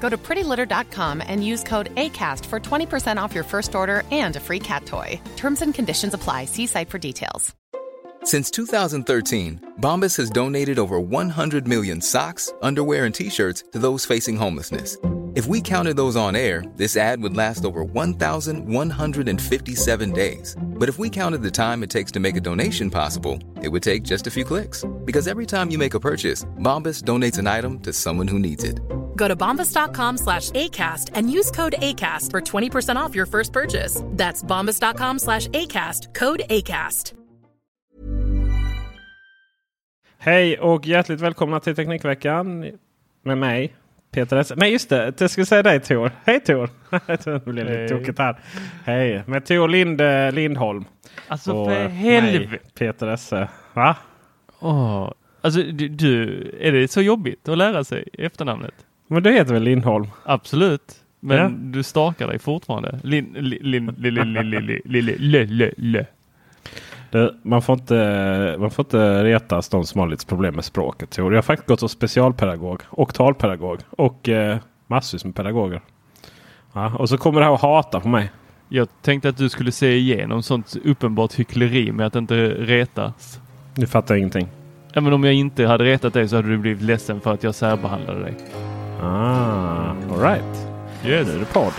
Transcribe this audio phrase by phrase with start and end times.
[0.00, 4.40] Go to prettylitter.com and use code ACAST for 20% off your first order and a
[4.40, 5.20] free cat toy.
[5.36, 6.44] Terms and conditions apply.
[6.44, 7.54] See site for details.
[8.24, 14.04] Since 2013, Bombas has donated over 100 million socks, underwear, and t shirts to those
[14.04, 14.96] facing homelessness.
[15.36, 20.56] If we counted those on air, this ad would last over 1,157 days.
[20.60, 23.84] But if we counted the time it takes to make a donation possible, it would
[23.84, 24.84] take just a few clicks.
[25.04, 28.64] Because every time you make a purchase, Bombas donates an item to someone who needs
[28.64, 28.80] it.
[29.16, 34.02] Go to bombas.com slash ACAST and use code ACAST for 20% off your first purchase.
[34.16, 37.14] That's bombas.com slash ACAST, code ACAST.
[40.18, 42.70] Hej och hjärtligt välkomna till Teknikveckan
[43.22, 43.74] med mig
[44.10, 44.52] Peter S.
[44.56, 46.10] Nej just det, jag skulle säga dig Tor.
[46.24, 46.70] Hej Tor!
[47.24, 48.40] det blir lite tokigt här.
[48.84, 49.22] Hej!
[49.26, 50.00] Med Tor Lind,
[50.34, 50.84] Lindholm.
[51.28, 52.64] Alltså och för mig, helvete.
[52.78, 53.48] Peter Esse.
[53.74, 53.96] Va?
[54.60, 58.74] Åh, alltså du, du, är det så jobbigt att lära sig efternamnet?
[59.06, 60.06] Men du heter väl Lindholm?
[60.24, 60.94] Absolut.
[61.20, 61.48] Men ja.
[61.48, 63.00] du stakar dig fortfarande.
[67.10, 71.10] Du, man, får inte, man får inte retas de som har lite problem med språket.
[71.10, 75.80] tror Jag har faktiskt gått som specialpedagog och talpedagog och eh, massvis med pedagoger.
[76.72, 78.30] Ja, och så kommer det här att hata på mig.
[78.68, 83.40] Jag tänkte att du skulle se igenom sånt uppenbart hyckleri med att inte retas.
[83.74, 84.48] Nu fattar jag ingenting.
[84.92, 87.54] Även om jag inte hade retat dig så hade du blivit ledsen för att jag
[87.54, 88.34] särbehandlade dig.
[89.00, 90.44] Ah, all right.
[91.04, 91.26] Yes.
[91.26, 91.72] Nu är det podd.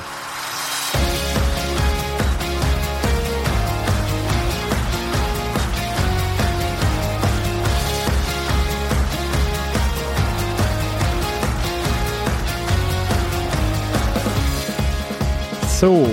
[15.79, 16.07] Så,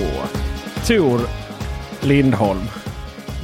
[0.87, 1.21] Tor
[2.01, 2.61] Lindholm.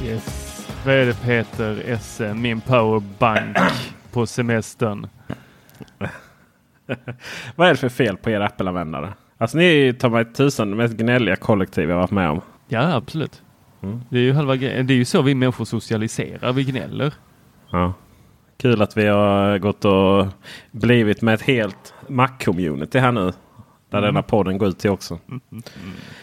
[0.04, 0.38] yes.
[0.84, 3.56] Vad är det Peter Esse, min powerbank
[4.12, 5.06] på semestern?
[7.56, 9.12] Vad är det för fel på er Apple-användare?
[9.38, 12.40] Alltså ni är ju ta mig tusan det mest gnälliga kollektiv jag varit med om.
[12.68, 13.42] Ja, absolut.
[13.82, 14.00] Mm.
[14.10, 14.56] Det är ju halva.
[14.56, 16.52] Det är ju så vi människor socialiserar.
[16.52, 17.12] Vi gnäller.
[17.70, 17.94] Ja.
[18.58, 20.26] Kul att vi har gått och
[20.70, 23.32] blivit med ett helt Mac-community här nu.
[23.90, 24.08] Där Mm.
[24.08, 25.18] denna podden går ut till också.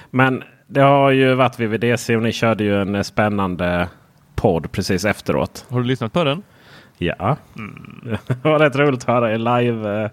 [0.09, 3.87] Men det har ju varit VVDC och ni körde ju en spännande
[4.35, 5.65] podd precis efteråt.
[5.69, 6.43] Har du lyssnat på den?
[7.01, 7.37] Ja,
[8.27, 10.03] det var rätt roligt att höra er live.
[10.03, 10.09] eh.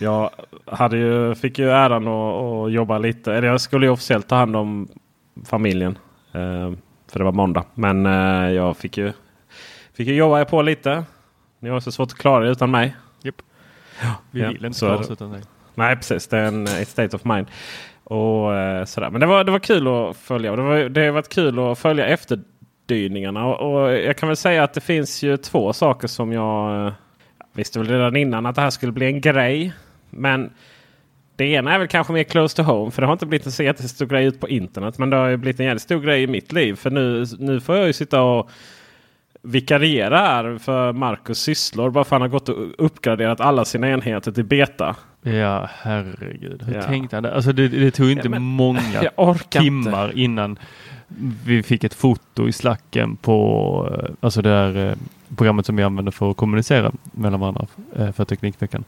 [0.00, 0.30] Jag
[0.66, 3.34] hade ju, fick ju äran att, att jobba lite.
[3.34, 4.88] Eller jag skulle ju officiellt ta hand om
[5.46, 5.98] familjen.
[6.32, 6.72] eh,
[7.12, 7.64] För det var måndag.
[7.74, 9.12] Men eh, jag fick ju,
[9.96, 11.04] fick ju jobba på lite.
[11.58, 12.96] Ni har så svårt att klara det utan mig.
[14.30, 15.42] Vi Ja, vill inte klara oss utan dig.
[15.74, 17.46] Nej precis, det är en state of mind.
[18.04, 18.50] Och
[18.88, 19.10] sådär.
[19.10, 20.56] Men det var, det var kul att följa.
[20.56, 22.44] Det, var, det har varit kul att följa efterdyningarna.
[22.88, 26.92] Och, och jag kan väl säga att det finns ju två saker som jag eh,
[27.52, 29.72] visste väl redan innan att det här skulle bli en grej.
[30.10, 30.50] Men
[31.36, 32.90] det ena är väl kanske mer close to home.
[32.90, 34.98] För det har inte blivit en så jättestor grej ut på internet.
[34.98, 36.74] Men det har ju blivit en jävligt stor grej i mitt liv.
[36.74, 38.50] För nu, nu får jag ju sitta och
[39.42, 41.90] vikariera här för Marcus sysslor.
[41.90, 44.96] Bara för han har gått och uppgraderat alla sina enheter till beta.
[45.22, 46.62] Ja, herregud.
[46.62, 46.82] Hur Ja.
[46.82, 47.24] tänkte han?
[47.24, 48.80] Alltså det, det tog inte Ja, men- många
[49.50, 50.20] timmar inte.
[50.20, 50.58] innan
[51.44, 54.96] vi fick ett foto i slacken på eh, alltså det där eh,
[55.36, 57.66] programmet som vi använder för att kommunicera mellan varandra
[57.96, 58.84] eh, för Teknikveckan.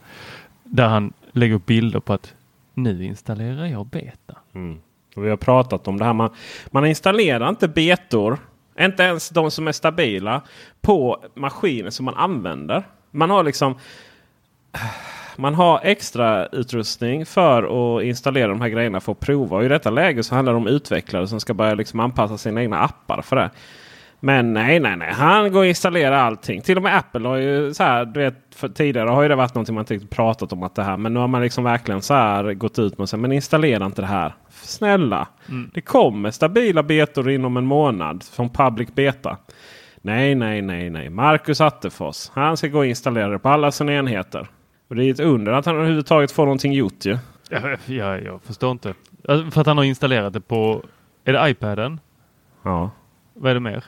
[0.63, 2.33] Där han lägger upp bilder på att
[2.73, 4.35] nu installerar jag beta.
[4.53, 4.79] Mm.
[5.15, 6.13] Och vi har pratat om det här.
[6.13, 6.29] Man,
[6.71, 8.37] man installerar inte betor,
[8.79, 10.41] inte ens de som är stabila,
[10.81, 12.83] på maskiner som man använder.
[13.11, 13.75] Man har liksom
[15.37, 19.57] man har extra utrustning för att installera de här grejerna för att prova.
[19.57, 22.61] Och I detta läge så handlar det om utvecklare som ska börja liksom anpassa sina
[22.61, 23.49] egna appar för det.
[24.19, 25.13] Men nej, nej, nej.
[25.13, 26.61] Han går och installerar allting.
[26.61, 29.35] Till och med Apple har ju så här, du vet, för tidigare har ju det
[29.35, 30.97] varit någonting man inte riktigt pratat om att det här.
[30.97, 33.85] Men nu har man liksom verkligen så här gått ut med och sagt, men installera
[33.85, 34.33] inte det här.
[34.49, 35.27] Snälla,
[35.73, 39.37] det kommer stabila betor inom en månad från public beta.
[40.01, 41.09] Nej, nej, nej, nej.
[41.09, 42.29] Marcus Attefors.
[42.33, 44.47] Han ska gå och installera det på alla sina enheter.
[44.87, 47.17] Och det är ett under att han överhuvudtaget får någonting gjort ju.
[47.49, 48.93] Ja, ja, jag förstår inte.
[49.27, 50.83] Alltså, För att han har installerat det på,
[51.25, 51.99] är det iPaden?
[52.63, 52.91] Ja.
[53.33, 53.83] Vad är det mer?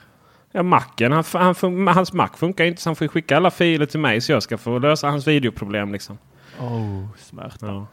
[0.52, 1.12] Ja, Macen.
[1.12, 4.20] Han, han, fun- hans Mac funkar inte så han får skicka alla filer till mig
[4.20, 5.92] så jag ska få lösa hans videoproblem.
[5.92, 6.18] Liksom.
[6.60, 7.66] Oh, smärta.
[7.66, 7.86] Ja.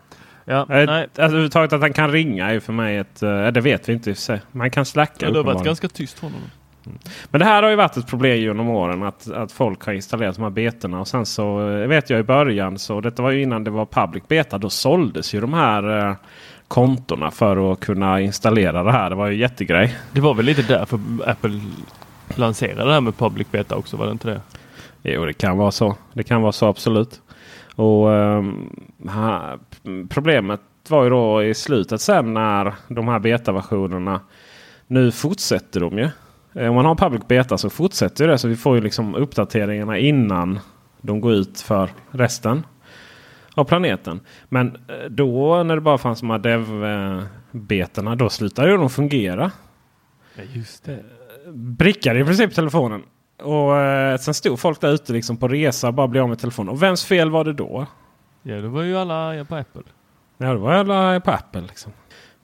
[0.45, 0.87] Ja, nej.
[0.87, 3.23] Alltså, överhuvudtaget att han kan ringa är för mig ett...
[3.23, 4.41] eh, det vet vi inte i och för sig.
[4.51, 6.49] Man kan slacka Ja, det har varit ganska tyst från honom.
[7.29, 10.35] Men det här har ju varit ett problem genom åren att, att folk har installerat
[10.35, 10.99] de här betorna.
[10.99, 13.85] Och sen så eh, vet jag i början, så detta var ju innan det var
[13.85, 14.57] public beta.
[14.57, 16.15] Då såldes ju de här eh,
[16.67, 19.09] kontona för att kunna installera det här.
[19.09, 19.95] Det var ju jättegrej.
[20.11, 21.61] Det var väl lite därför Apple
[22.35, 24.41] lanserade det här med public beta också, var det inte det?
[25.01, 25.95] Jo, det kan vara så.
[26.13, 27.21] Det kan vara så absolut.
[27.75, 28.69] Och ehm,
[29.09, 29.57] ha,
[30.09, 34.21] Problemet var ju då i slutet sen när de här betaversionerna
[34.87, 36.09] nu fortsätter de ju.
[36.53, 38.37] Eh, Om man har public beta så fortsätter det.
[38.37, 40.59] Så vi får ju liksom uppdateringarna innan
[41.01, 42.65] de går ut för resten
[43.55, 44.19] av planeten.
[44.49, 49.51] Men eh, då när det bara fanns de här dev-betorna då slutade ju de fungera
[50.35, 50.99] Ja, just det.
[51.53, 53.03] brickade i princip telefonen.
[53.43, 56.39] Och eh, sen stod folk där ute liksom på resa och bara blev av med
[56.39, 56.69] telefonen.
[56.69, 57.85] Och vems fel var det då?
[58.43, 59.81] Ja, det var ju alla på Apple.
[60.37, 61.61] Ja, det var alla på Apple.
[61.61, 61.91] Liksom.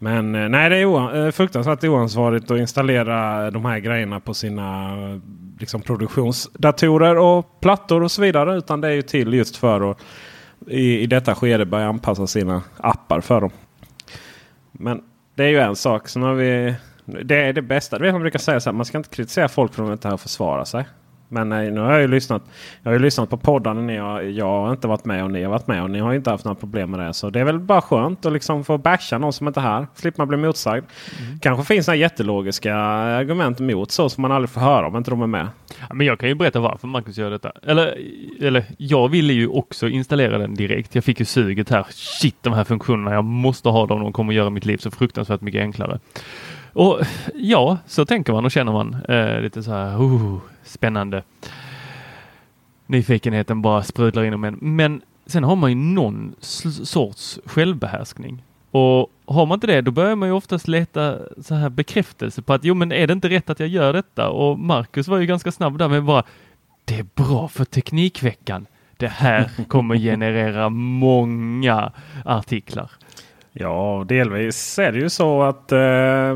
[0.03, 4.33] Men eh, nej, det är oan- eh, fruktansvärt oansvarigt att installera de här grejerna på
[4.33, 5.19] sina eh,
[5.59, 8.57] liksom, produktionsdatorer och plattor och så vidare.
[8.57, 9.97] Utan det är ju till just för att
[10.67, 13.51] i, i detta skede börja anpassa sina appar för dem.
[14.71, 15.01] Men
[15.35, 16.07] det är ju en sak.
[16.07, 17.99] Sen har vi, det är det bästa.
[17.99, 18.75] Det är man brukar säga så här.
[18.77, 20.85] Man ska inte kritisera folk för att de inte har försvara sig.
[21.29, 22.43] Men nej, nu har jag ju lyssnat.
[22.83, 24.03] Jag har ju lyssnat på poddarna.
[24.03, 25.83] Har, jag har inte varit med och ni har varit med.
[25.83, 27.13] Och ni har inte haft några problem med det.
[27.13, 29.87] Så det är väl bara skönt att liksom få basha någon som inte är här.
[29.95, 30.85] Slipper man bli motsagd.
[31.41, 35.21] Kanske finns några jättelogiska argument emot så som man aldrig får höra om inte de
[35.21, 35.47] är med.
[35.89, 37.51] Ja, men jag kan ju berätta varför Marcus gör detta.
[37.63, 37.97] Eller,
[38.41, 40.95] eller jag ville ju också installera den direkt.
[40.95, 41.85] Jag fick ju suget här.
[41.89, 43.13] Shit, de här funktionerna.
[43.13, 43.99] Jag måste ha dem.
[43.99, 45.99] De kommer göra mitt liv så fruktansvärt mycket enklare.
[46.73, 46.99] Och
[47.35, 49.97] ja, så tänker man och känner man eh, lite så här.
[49.97, 51.23] Oh, spännande.
[52.85, 54.57] Nyfikenheten bara sprudlar inom en.
[54.61, 58.43] Men sen har man ju någon sorts självbehärskning.
[58.71, 62.53] Och har man inte det, då börjar man ju oftast leta så här bekräftelse på
[62.53, 64.29] att jo, men är det inte rätt att jag gör detta?
[64.29, 66.23] Och Marcus var ju ganska snabb där med bara
[66.85, 68.65] det är bra för Teknikveckan.
[68.97, 71.91] Det här kommer generera många
[72.25, 72.91] artiklar.
[73.53, 76.35] Ja, delvis är det ju så att eh,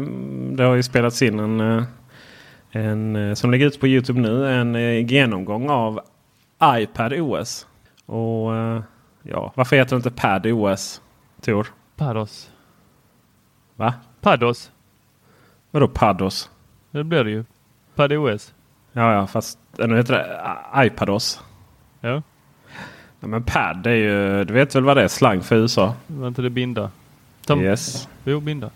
[0.51, 1.83] det har ju spelats in en, eh,
[2.71, 4.51] en eh, som ligger ute på Youtube nu.
[4.51, 6.01] En eh, genomgång av
[6.63, 7.67] iPad OS.
[8.05, 8.81] Och eh,
[9.23, 11.01] ja, varför heter det inte Pad OS?
[11.41, 11.67] Tor?
[11.95, 12.51] Pados.
[13.75, 13.93] Va?
[14.21, 14.71] Pados.
[15.71, 16.49] Vadå Pados?
[16.91, 17.45] Det blir det ju.
[17.95, 18.53] PadOS.
[18.91, 21.41] Ja, ja, fast nu heter det iPadOS.
[22.01, 22.21] Ja,
[23.19, 25.93] Ja, men Pad är ju, du vet väl vad det är slang för USA?
[26.07, 26.91] var inte det binda?
[27.47, 28.07] Tom- Yes.
[28.25, 28.69] Jo, binda.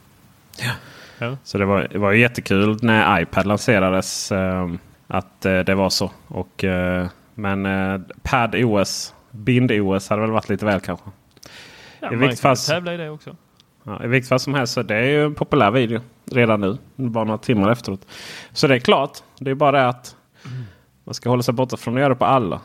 [1.44, 4.70] Så det var, det var ju jättekul när iPad lanserades eh,
[5.08, 6.12] att eh, det var så.
[6.28, 11.06] Och, eh, men eh, Pad OS, Bind OS hade väl varit lite väl kanske.
[12.00, 13.36] Ja, I vilket fall- tävla i det också.
[13.84, 16.02] Ja, I vilket fall som helst så det är ju en populär video
[16.32, 16.78] redan nu.
[16.96, 18.06] Bara några timmar efteråt.
[18.54, 19.18] Så det är klart.
[19.40, 20.16] Det är bara det att
[21.04, 22.62] man ska hålla sig borta från att göra det på alla.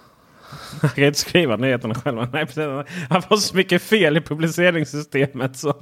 [0.80, 2.28] Han kan inte skriva nyheterna själva.
[2.32, 2.46] Nej,
[3.10, 5.56] han får så mycket fel i publiceringssystemet.
[5.56, 5.74] Så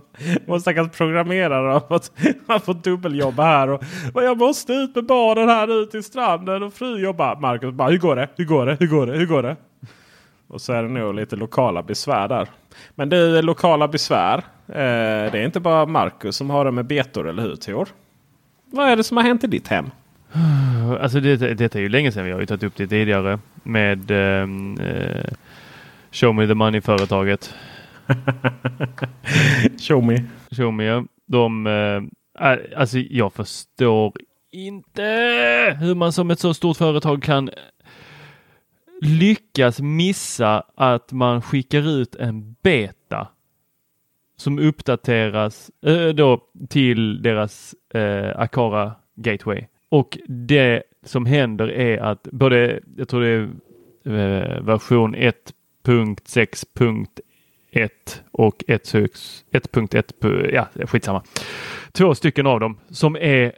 [0.47, 2.13] vår stackars programmerare har fått,
[2.47, 3.69] har fått dubbeljobba här.
[3.69, 3.83] Och,
[4.15, 6.63] och jag måste ut med barnen här ut till stranden.
[6.63, 7.37] Och fru jobbar.
[7.37, 8.29] Marcus bara hur går det?
[8.37, 8.77] Hur går det?
[8.81, 9.13] Hur går det?
[9.13, 9.57] Hur går det?
[10.49, 12.49] Och så är det nog lite lokala besvär där.
[12.95, 14.39] Men du, lokala besvär.
[14.69, 17.89] Eh, det är inte bara Marcus som har det med betor, eller hur Tor?
[18.71, 19.91] Vad är det som har hänt i ditt hem?
[21.01, 22.25] Alltså det, detta är ju länge sedan.
[22.25, 25.25] Vi har ju tagit upp det tidigare med ehm, eh,
[26.13, 27.55] Show Me The Money-företaget.
[29.89, 30.25] Show me.
[30.51, 31.05] Show Me, ja.
[31.27, 32.03] de, eh,
[32.77, 34.13] alltså jag förstår
[34.51, 35.03] inte
[35.81, 37.51] hur man som ett så stort företag kan
[39.03, 43.29] lyckas missa att man skickar ut en beta
[44.37, 49.67] som uppdateras eh, då till deras eh, Akara Gateway.
[49.95, 53.49] Och det som händer är att både, jag tror det är
[54.05, 57.89] eh, version 1.6.1
[58.31, 61.23] och 1.1, ja skitsamma.
[61.93, 63.53] Två stycken av dem som är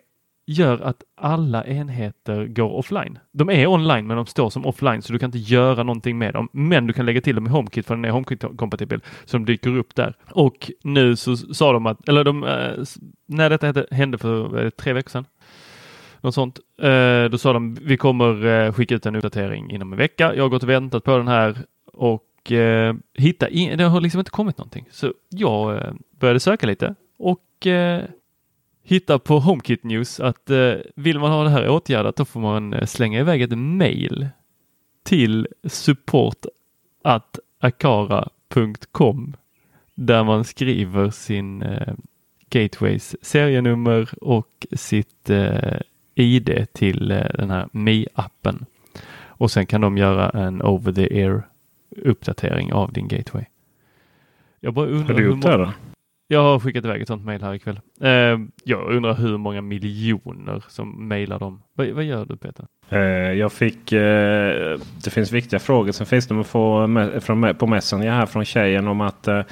[0.47, 3.19] gör att alla enheter går offline.
[3.33, 6.35] De är online men de står som offline så du kan inte göra någonting med
[6.35, 6.49] dem.
[6.53, 9.95] Men du kan lägga till dem i HomeKit för den är HomeKit-kompatibel som dyker upp
[9.95, 10.15] där.
[10.31, 12.85] Och nu så sa de att, eller de, eh,
[13.27, 15.25] när detta hände för tre veckor sedan,
[16.21, 16.61] något sånt.
[16.83, 20.35] Eh, då sa de vi kommer eh, skicka ut en uppdatering inom en vecka.
[20.35, 21.57] Jag har gått och väntat på den här
[21.93, 24.87] och eh, hitta in, det har liksom inte kommit någonting.
[24.91, 28.05] Så jag eh, började söka lite och eh,
[28.83, 32.73] hitta på HomeKit News att eh, vill man ha det här åtgärdat då får man
[32.73, 34.29] eh, slänga iväg ett mail
[35.05, 36.47] till support
[37.05, 39.37] at akara.com
[39.95, 41.95] där man skriver sin eh,
[42.51, 45.81] Gateways serienummer och sitt eh,
[46.17, 48.65] ID till eh, den här Mi-appen.
[49.39, 51.43] Och sen kan de göra en over the air
[51.97, 53.45] uppdatering av din gateway.
[54.61, 55.73] Jag bara undrar Har du hur gjort det då?
[56.29, 57.81] Jag har skickat iväg ett sånt mejl här ikväll.
[58.01, 61.63] Eh, jag undrar hur många miljoner som mejlar dem.
[61.75, 62.67] Vad, vad gör du Peter?
[62.89, 62.99] Eh,
[63.33, 65.93] jag fick, eh, det finns viktiga frågor.
[65.93, 69.43] Sen finns det att få med, från, på Messenger här från tjejen om att eh,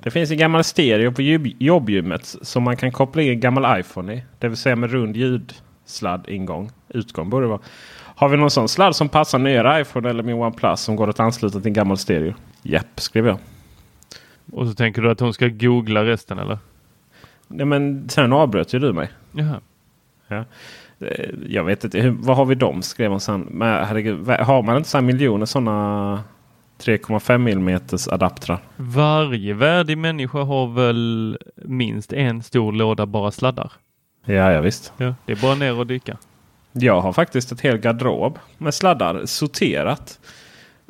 [0.00, 3.80] det finns en gammal stereo på jobb, jobbgymmet som man kan koppla in en gammal
[3.80, 4.24] iPhone i.
[4.38, 5.16] Det vill säga med rund
[5.84, 6.70] ljudsladd ingång.
[6.88, 7.60] Utgång borde det vara.
[8.16, 11.20] Har vi någon sån sladd som passar nyare iPhone eller min OnePlus som går att
[11.20, 12.34] ansluta till en gammal stereo?
[12.62, 13.38] Japp, skriver jag.
[14.52, 16.58] Och så tänker du att hon ska googla resten eller?
[17.48, 19.08] Nej, men sen avbröt ju du mig.
[19.32, 19.60] Jaha.
[20.98, 22.82] Eh, Jag vet inte, hur, vad har vi dem?
[22.82, 23.40] Skrev hon sen.
[23.50, 26.24] Men herregud, har man inte så här miljoner sådana
[26.78, 28.58] 3,5 mm adaptrar?
[28.76, 33.72] Varje värdig människa har väl minst en stor låda bara sladdar?
[34.24, 34.92] Ja, ja visst.
[34.96, 35.14] Ja.
[35.26, 36.16] Det är bara ner och dyka.
[36.72, 40.20] Jag har faktiskt ett helt garderob med sladdar sorterat.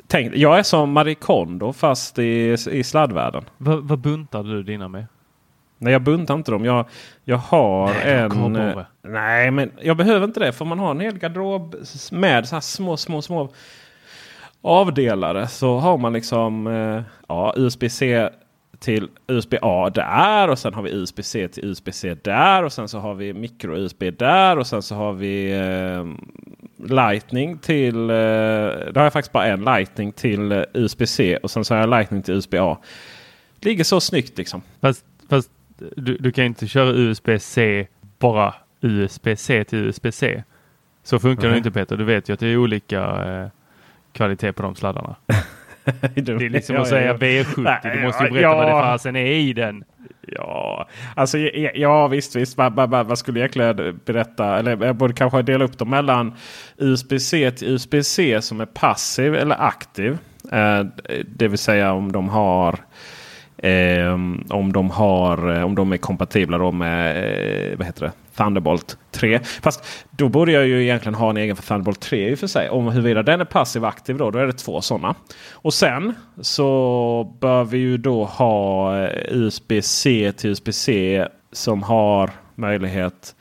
[0.07, 3.43] Tänk, jag är som Marie Kondo fast i, i sladdvärlden.
[3.57, 5.05] Va, vad buntar du dina med?
[5.77, 6.65] Nej, jag buntar inte dem.
[6.65, 6.85] Jag,
[7.23, 8.55] jag har Nej, en...
[8.55, 8.77] eh.
[9.01, 10.51] Nej, men jag behöver inte det.
[10.53, 11.75] För man har en hel garderob
[12.11, 13.49] med så här små, små, små
[14.61, 15.47] avdelare.
[15.47, 18.29] Så har man liksom eh, ja, USB-C
[18.85, 20.47] till USB-A där.
[20.47, 22.63] Och sen har vi USB-C till USB-C där.
[22.63, 24.57] Och sen så har vi micro-USB där.
[24.57, 26.05] Och sen så har vi eh,
[26.87, 28.09] Lightning till...
[28.09, 28.15] Eh,
[28.91, 31.37] då har jag faktiskt bara en Lightning till eh, USB-C.
[31.37, 32.77] Och sen så har jag Lightning till USB-A.
[33.61, 34.61] Ligger så snyggt liksom.
[34.81, 35.51] Fast, fast
[35.95, 37.87] du, du kan inte köra USB-C
[38.19, 40.43] bara USB-C till USB-C.
[41.03, 41.57] Så funkar det Nej.
[41.57, 41.97] inte Peter.
[41.97, 43.47] Du vet ju att det är olika eh,
[44.11, 45.15] kvalitet på de sladdarna.
[46.15, 47.93] Det är liksom att säga V70.
[47.93, 49.83] Du måste ju berätta vad det fasen är i den.
[50.27, 52.57] Ja, alltså, ja, ja visst, visst.
[52.57, 56.33] Man, man, man skulle egentligen berätta, eller jag borde kanske dela upp dem mellan
[56.77, 60.17] USB-C till USB-C som är passiv eller aktiv.
[60.51, 60.85] Eh,
[61.27, 62.79] det vill säga om de har
[63.57, 64.13] eh,
[64.49, 67.17] om de har eh, om de är kompatibla med
[67.71, 68.11] eh, vad heter det?
[68.37, 69.39] Thunderbolt 3.
[69.43, 72.47] Fast då borde jag ju egentligen ha en egen för Thunderbolt 3 i och för
[72.47, 72.69] sig.
[72.69, 75.15] Om huruvida den är passiv aktiv då, då är det två sådana.
[75.51, 83.35] Och sen så bör vi ju då ha eh, USB-C till USB-C som har möjlighet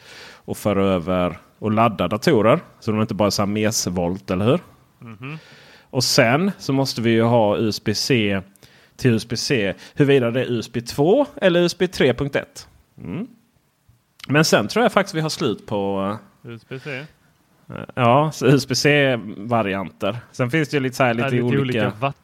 [0.47, 2.61] att föra över och ladda datorer.
[2.81, 4.61] Så de inte bara är mesvolt, eller hur?
[5.91, 8.41] Och sen så måste vi ju ha USB-C
[8.97, 9.75] till USB-C.
[9.95, 12.45] Huruvida det är USB 2 eller USB 3.1.
[12.99, 13.27] Mm.
[14.29, 16.99] Men sen tror jag faktiskt vi har slut på USB-C.
[17.71, 20.17] eh, ja, USB-C-varianter.
[20.33, 21.61] Sen finns det ju lite, så här, Är lite det lite olika.
[21.61, 22.17] olika watt?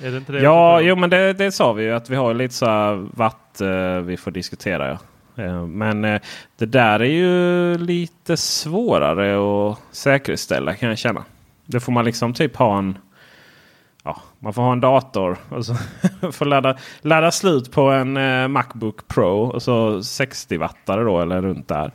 [0.00, 0.40] Är det inte det?
[0.40, 3.60] Ja, jo, men det, det sa vi ju att vi har lite så här watt
[3.60, 4.98] eh, vi får diskutera.
[5.34, 5.44] Ja.
[5.44, 6.20] Eh, men eh,
[6.56, 9.36] det där är ju lite svårare
[9.70, 11.24] att säkerställa kan jag känna.
[11.64, 12.98] Det får man liksom typ ha en
[14.06, 15.74] Ja, man får ha en dator och så
[16.32, 21.42] får ladda, ladda slut på en eh, Macbook Pro och så 60 wattare då eller
[21.42, 21.92] runt där.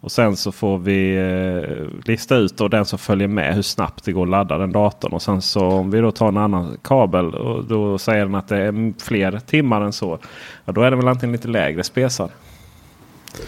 [0.00, 4.04] Och sen så får vi eh, lista ut då den som följer med hur snabbt
[4.04, 5.12] det går att ladda den datorn.
[5.12, 8.48] Och sen så om vi då tar en annan kabel och då säger den att
[8.48, 10.18] det är fler timmar än så.
[10.64, 12.30] Ja, då är det väl antingen lite lägre spesar.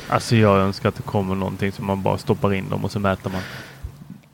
[0.09, 3.00] Alltså jag önskar att det kommer någonting som man bara stoppar in dem och så
[3.00, 3.42] mäter man.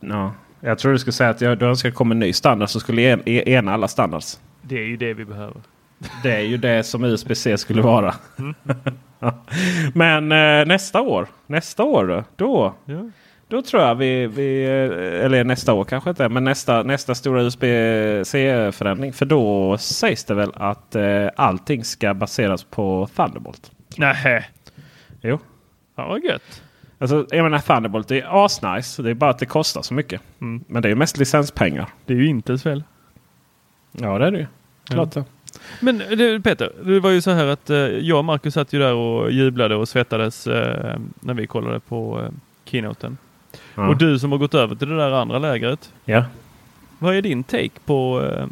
[0.00, 2.80] Ja, jag tror du skulle säga att jag, du önskar komma en ny standard som
[2.80, 4.40] skulle en, ena alla standards.
[4.62, 5.60] Det är ju det vi behöver.
[6.22, 8.14] Det är ju det som USB-C skulle vara.
[9.22, 9.34] Ja.
[9.94, 13.10] Men eh, nästa år, nästa år då, då, Ja.
[13.48, 17.42] då tror jag vi, vi, eh, eller nästa år kanske inte, men nästa, nästa stora
[17.42, 19.12] USB-C-förändring.
[19.12, 23.70] För då sägs det väl att eh, allting ska baseras på Thunderbolt.
[23.96, 24.44] Nähä.
[25.20, 25.38] Jo.
[25.96, 26.62] Ja, vad gött.
[27.00, 29.02] Alltså, jag menar Thunderbolt det är asnice.
[29.02, 30.20] Det är bara att det kostar så mycket.
[30.40, 30.64] Mm.
[30.66, 31.86] Men det är ju mest licenspengar.
[32.06, 32.82] Det är ju Intels fel.
[33.92, 34.46] Ja det är det ju.
[34.84, 35.24] Klart det.
[35.80, 38.78] Men du, Peter, det var ju så här att eh, jag och Marcus satt ju
[38.78, 42.30] där och jublade och svettades eh, när vi kollade på eh,
[42.64, 43.18] keynoten.
[43.74, 43.88] Ja.
[43.88, 45.92] Och du som har gått över till det där andra lägret.
[46.04, 46.24] ja.
[46.98, 48.46] Vad är din take på eh,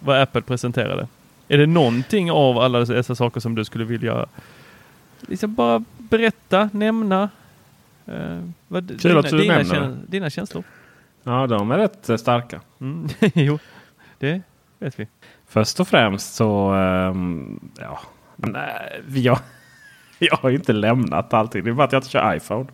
[0.00, 1.06] vad Apple presenterade?
[1.48, 4.26] Är det någonting av alla dessa saker som du skulle vilja
[5.20, 7.28] liksom bara berätta, nämna?
[8.06, 10.64] Eh, vad, Kul att du dina, nämner kän- dina känslor?
[11.22, 12.60] Ja, de är rätt eh, starka.
[12.80, 13.08] Mm.
[13.34, 13.58] jo,
[14.18, 14.42] det
[14.78, 15.08] vet vi.
[15.46, 18.00] Först och främst så, ehm, ja,
[18.36, 18.62] men, äh,
[19.18, 19.38] jag,
[20.18, 21.64] jag har inte lämnat allting.
[21.64, 22.66] Det är bara att jag inte kör iPhone.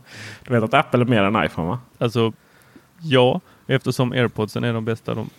[0.47, 1.81] Du vet att Apple är mer än iPhone va?
[1.99, 2.33] Alltså,
[3.01, 5.31] ja, eftersom airpodsen är de bästa, de,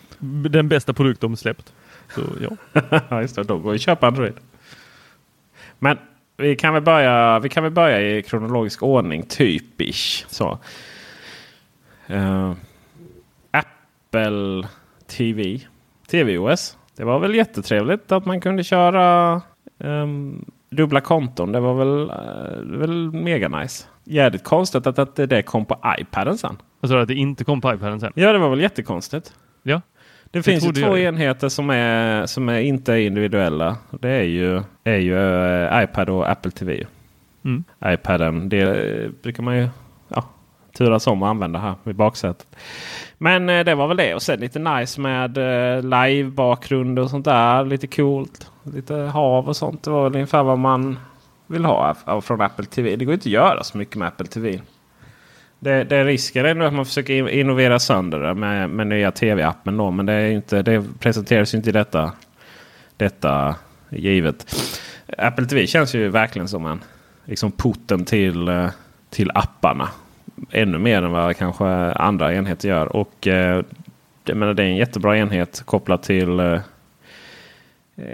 [0.48, 1.72] den bästa produkt de släppt.
[2.14, 3.20] Så ja.
[3.20, 3.42] Just det.
[3.42, 4.34] Då går ju att köpa Android.
[5.78, 5.98] Men
[6.40, 10.26] vi kan väl börja, vi kan väl börja i kronologisk ordning, typisch.
[10.28, 10.58] Så.
[12.06, 12.52] Eh,
[13.50, 14.68] Apple
[15.06, 15.60] TV,
[16.10, 16.76] TVOS.
[16.96, 19.40] Det var väl jättetrevligt att man kunde köra
[19.78, 21.52] ehm, dubbla konton.
[21.52, 23.86] Det var väl, uh, väl mega nice.
[24.04, 26.56] Jävligt konstigt att, att det kom på iPaden sen.
[26.80, 28.12] Alltså att det inte kom på iPaden sen.
[28.14, 29.34] Ja, det var väl jättekonstigt.
[29.62, 29.80] Ja.
[30.32, 33.76] Det finns ju två jag enheter som, är, som är inte är individuella.
[33.90, 36.86] Det är ju, är ju eh, iPad och Apple TV.
[37.44, 37.64] Mm.
[37.84, 39.68] iPaden, det eh, brukar man ju
[40.08, 40.24] ja,
[40.76, 42.46] turas om att använda här vid baksätet.
[43.18, 44.14] Men eh, det var väl det.
[44.14, 45.38] Och sen lite nice med
[45.84, 47.64] live-bakgrund och sånt där.
[47.64, 48.50] Lite coolt.
[48.74, 49.82] Lite hav och sånt.
[49.82, 50.98] Det var väl ungefär vad man
[51.46, 52.96] vill ha av- av- från Apple TV.
[52.96, 54.60] Det går inte att göra så mycket med Apple TV.
[55.62, 59.76] Det, det risken är nog att man försöker innovera sönder det med, med nya tv-appen.
[59.76, 62.12] Då, men det, är inte, det presenteras ju inte i detta,
[62.96, 63.54] detta
[63.90, 64.54] givet.
[65.18, 66.80] Apple TV känns ju verkligen som en
[67.24, 68.70] liksom porten till, eh,
[69.10, 69.88] till apparna.
[70.50, 72.96] Ännu mer än vad kanske andra enheter gör.
[72.96, 73.64] Och eh,
[74.24, 76.60] jag menar, det är en jättebra enhet kopplat till eh, eh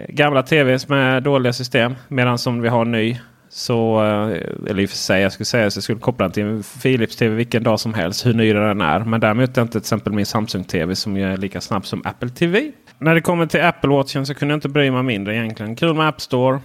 [0.09, 1.95] gamla tvs med dåliga system.
[2.09, 3.19] Medan som vi har en ny
[3.57, 6.33] så, eh, eller i och för sig, jag skulle säga att jag skulle koppla den
[6.33, 8.27] till en Philips TV vilken dag som helst.
[8.27, 9.01] Hur ny den är.
[9.01, 12.73] Men däremot inte till exempel min Samsung TV som är lika snabb som Apple TV.
[12.99, 15.77] När det kommer till Apple Watchen så kunde jag inte bry mig mindre egentligen.
[15.77, 16.61] Kul med App Store.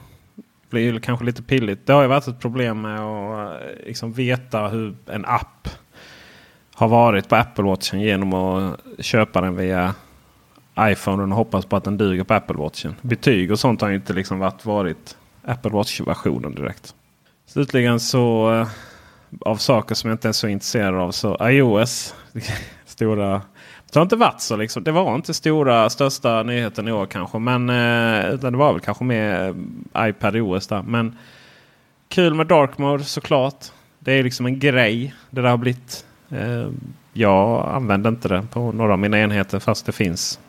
[0.70, 1.88] Blir ju kanske lite pilligt.
[1.88, 5.70] Det har ju varit ett problem med att eh, liksom veta hur en app
[6.76, 9.94] har varit på Apple Watchen genom att köpa den via
[10.80, 12.96] iPhone och hoppas på att den duger på Apple Watchen.
[13.02, 16.96] Betyg och sånt har ju inte liksom varit, varit Apple Watch-versionen direkt.
[17.46, 18.68] Slutligen så eh,
[19.42, 22.16] av saker som jag inte är så intresserad av så iOS.
[23.02, 23.42] stora.
[23.92, 24.84] Det har inte varit så liksom.
[24.84, 27.40] Det var inte stora största nyheten i år kanske.
[27.40, 29.56] Men eh, utan det var väl kanske mer
[29.96, 30.82] eh, iPad OS där.
[30.82, 31.18] Men
[32.10, 33.66] kul med Dark Mode såklart.
[34.00, 35.14] Det är liksom en grej.
[35.30, 36.06] Det där har blivit.
[36.30, 36.68] Eh,
[37.14, 40.40] jag använder inte det på några av mina enheter fast det finns.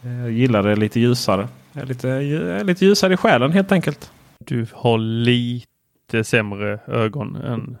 [0.00, 1.48] Jag gillar det lite ljusare.
[1.74, 4.10] Jag är lite, jag är lite ljusare i själen helt enkelt.
[4.38, 7.76] Du har lite sämre ögon än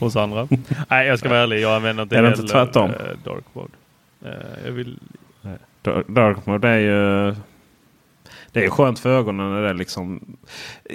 [0.00, 0.48] hos andra.
[0.90, 1.60] Nej, jag ska vara ärlig.
[1.60, 2.90] Jag använder inte Är det inte heller, tvärtom?
[2.90, 3.72] eh, dark mode.
[4.24, 4.98] Eh, jag vill...
[5.82, 7.34] Dark- Dark mode är ju...
[8.52, 9.50] Det är skönt för ögonen.
[9.52, 10.36] När det är liksom,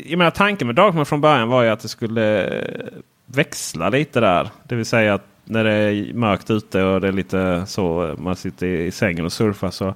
[0.05, 2.88] jag menar, tanken med Dark mode från början var ju att det skulle eh,
[3.25, 4.49] växla lite där.
[4.63, 8.36] Det vill säga att när det är mörkt ute och det är lite så man
[8.36, 9.93] sitter i sängen och surfar så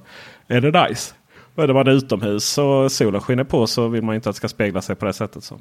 [0.48, 1.14] är det nice.
[1.54, 4.48] Och är man utomhus och solen skiner på så vill man inte att det ska
[4.48, 5.44] spegla sig på det sättet.
[5.44, 5.58] Så.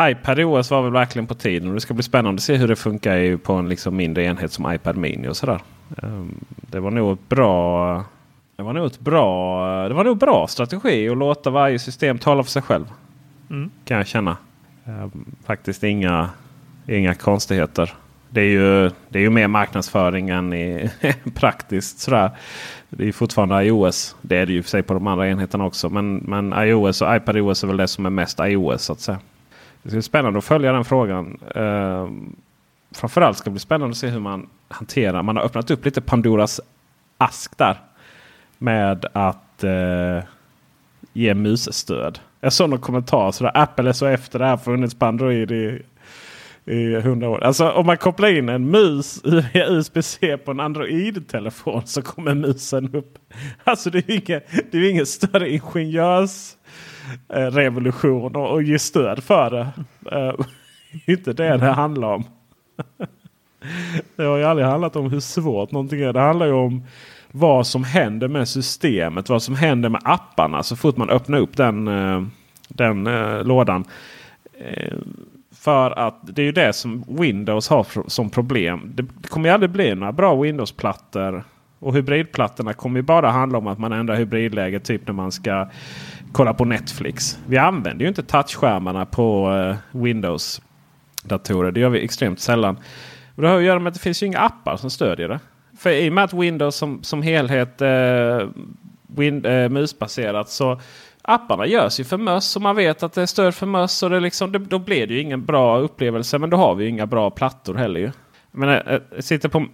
[0.00, 2.68] iPad OS var väl verkligen på tiden och det ska bli spännande att se hur
[2.68, 5.60] det funkar på en liksom mindre enhet som iPad Mini och sådär.
[6.02, 6.34] Ehm,
[6.70, 8.04] Det var nog ett bra
[8.56, 12.42] det var nog ett bra, det var nog bra strategi att låta varje system tala
[12.42, 12.84] för sig själv.
[13.50, 13.70] Mm.
[13.84, 14.36] Kan jag känna.
[14.84, 16.30] Ehm, Faktiskt inga,
[16.86, 17.94] inga konstigheter.
[18.32, 20.90] Det är, ju, det är ju mer marknadsföring än i,
[21.34, 21.98] praktiskt.
[21.98, 22.30] Sådär.
[22.88, 24.16] Det är ju fortfarande iOS.
[24.22, 25.88] Det är det ju i och för sig på de andra enheterna också.
[25.88, 29.18] Men, men iOS och iPadOS är väl det som är mest iOS så att säga.
[29.82, 31.40] Det ska bli spännande att följa den frågan.
[31.54, 32.36] Ehm,
[32.90, 35.22] framförallt ska det bli spännande att se hur man hanterar.
[35.22, 36.60] Man har öppnat upp lite Pandoras
[37.18, 37.80] ask där.
[38.58, 40.24] Med att eh,
[41.12, 42.18] ge musstöd.
[42.40, 43.52] Jag såg någon kommentar sådär.
[43.54, 45.82] Apple är så efter det här funnits på Android i,
[46.66, 47.44] i 100 år.
[47.44, 52.94] Alltså om man kopplar in en mus via USB-C på en Android-telefon så kommer musen
[52.94, 53.18] upp.
[53.64, 56.56] Alltså det är ju ingen, det är ingen större ingenjörs
[57.28, 59.68] revolution och, och ge stöd för det.
[60.10, 60.36] Är
[61.06, 62.24] inte det det handlar om.
[64.16, 66.12] det har ju aldrig handlat om hur svårt någonting är.
[66.12, 66.84] Det handlar ju om
[67.30, 69.28] vad som händer med systemet.
[69.28, 72.22] Vad som händer med apparna så fort man öppnar upp den, eh,
[72.68, 73.84] den eh, lådan.
[75.62, 78.92] För att det är ju det som Windows har som problem.
[78.94, 81.44] Det, kommer ju aldrig bli några bra Windows-plattor.
[81.78, 84.84] Och hybridplattorna kommer ju bara handla om att man ändrar hybridläget.
[84.84, 85.68] Typ när man ska
[86.32, 87.38] kolla på Netflix.
[87.46, 91.70] Vi använder ju inte touchskärmarna på eh, Windows-datorer.
[91.70, 92.76] Det gör vi extremt sällan.
[93.34, 95.40] Och det har att göra med att det finns ju inga appar som stödjer det.
[95.78, 98.48] För i och med att Windows som, som helhet eh,
[99.16, 100.80] win, eh, musbaserat så
[101.22, 104.02] apparna görs ju för möss och man vet att det är stöd för möss.
[104.02, 106.38] Och det liksom, det, då blir det ju ingen bra upplevelse.
[106.38, 108.10] Men då har vi ju inga bra plattor heller ju.
[108.50, 109.66] Men jag, eh, jag sitter på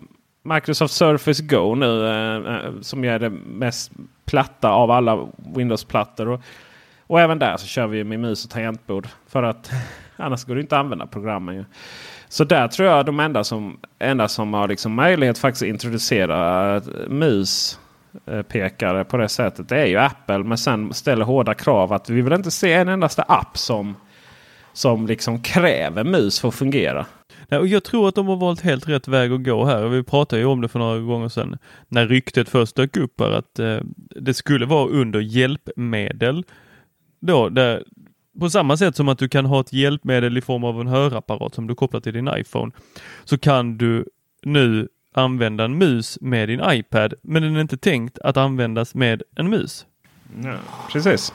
[0.42, 3.92] Microsoft Surface Go nu eh, eh, som är det mest
[4.24, 6.28] platta av alla Windows-plattor.
[6.28, 6.40] Och,
[7.06, 9.08] och även där så kör vi med mus och tangentbord.
[9.26, 9.70] För att
[10.16, 11.54] annars går det inte att använda programmen.
[11.54, 11.64] Ju.
[12.28, 16.76] Så där tror jag de enda som, enda som har liksom möjlighet faktiskt att introducera
[16.76, 17.78] eh, mus
[18.26, 19.68] Eh, pekare på det sättet.
[19.68, 20.38] Det är ju Apple.
[20.38, 23.96] Men sen ställer hårda krav att vi vill inte se en endaste app som,
[24.72, 27.06] som liksom kräver mus för att fungera.
[27.48, 29.88] Nej, och jag tror att de har valt helt rätt väg att gå här.
[29.88, 33.30] Vi pratade ju om det för några gånger sedan när ryktet först dök upp här
[33.30, 33.78] att eh,
[34.16, 36.44] det skulle vara under hjälpmedel.
[37.20, 37.84] Då, där,
[38.40, 41.54] på samma sätt som att du kan ha ett hjälpmedel i form av en hörapparat
[41.54, 42.72] som du kopplar till din iPhone
[43.24, 44.04] så kan du
[44.42, 49.22] nu använda en mus med din iPad, men den är inte tänkt att användas med
[49.36, 49.86] en mus.
[50.44, 50.56] Ja,
[50.92, 51.32] precis.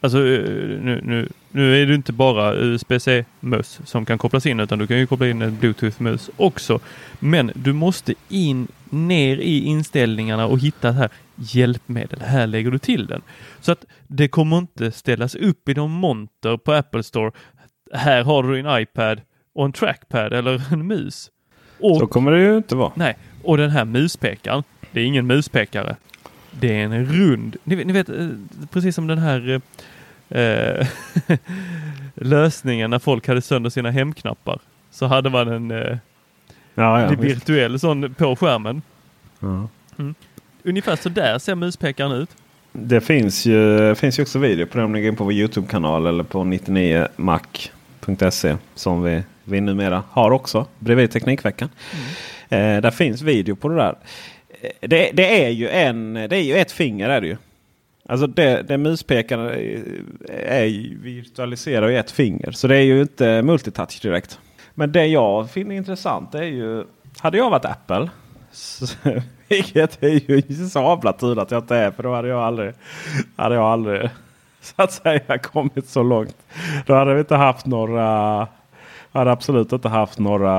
[0.00, 0.44] Alltså eh,
[0.80, 4.98] nu, nu, nu är det inte bara USB-C-mus som kan kopplas in utan du kan
[4.98, 6.80] ju koppla in en Bluetooth-mus också.
[7.18, 12.20] Men du måste in ner i inställningarna och hitta här hjälpmedel.
[12.20, 13.22] Här lägger du till den.
[13.60, 17.32] Så att det kommer inte ställas upp i någon monter på Apple Store.
[17.92, 19.20] Här har du en iPad
[19.54, 21.30] och en trackpad eller en mus.
[21.80, 22.92] Och, så kommer det ju inte vara.
[22.94, 24.62] Nej, och den här muspekaren,
[24.92, 25.96] det är ingen muspekare.
[26.50, 28.28] Det är en rund, ni, ni vet eh,
[28.70, 29.60] precis som den här
[30.28, 30.86] eh,
[32.14, 34.60] lösningen när folk hade sönder sina hemknappar.
[34.90, 35.98] Så hade man en eh,
[36.74, 38.82] ja, ja, virtuell sån på skärmen.
[39.40, 39.68] Ja.
[39.98, 40.14] Mm.
[40.62, 42.30] Ungefär så där ser muspekaren ut.
[42.72, 45.32] Det finns ju, finns ju också video på det om ni går in på vår
[45.32, 51.68] Youtube-kanal eller på 99mac.se som vi vi numera har också bredvid Teknikveckan.
[52.48, 52.76] Mm.
[52.76, 53.94] Eh, där finns video på det där.
[54.60, 57.36] Eh, det, det, är ju en, det är ju ett finger är det ju.
[58.08, 59.46] Alltså det, det muspekaren
[60.28, 62.50] är virtualiserar i ett finger.
[62.50, 64.38] Så det är ju inte multitouch direkt.
[64.74, 66.84] Men det jag finner intressant är ju.
[67.18, 68.10] Hade jag varit Apple.
[69.48, 71.90] vilket är ju sabla tur att jag inte är.
[71.90, 72.72] För då hade jag aldrig,
[73.36, 74.10] hade jag aldrig
[74.60, 76.36] så att säga kommit så långt.
[76.86, 78.48] Då hade vi inte haft några
[79.12, 80.54] hade absolut inte haft några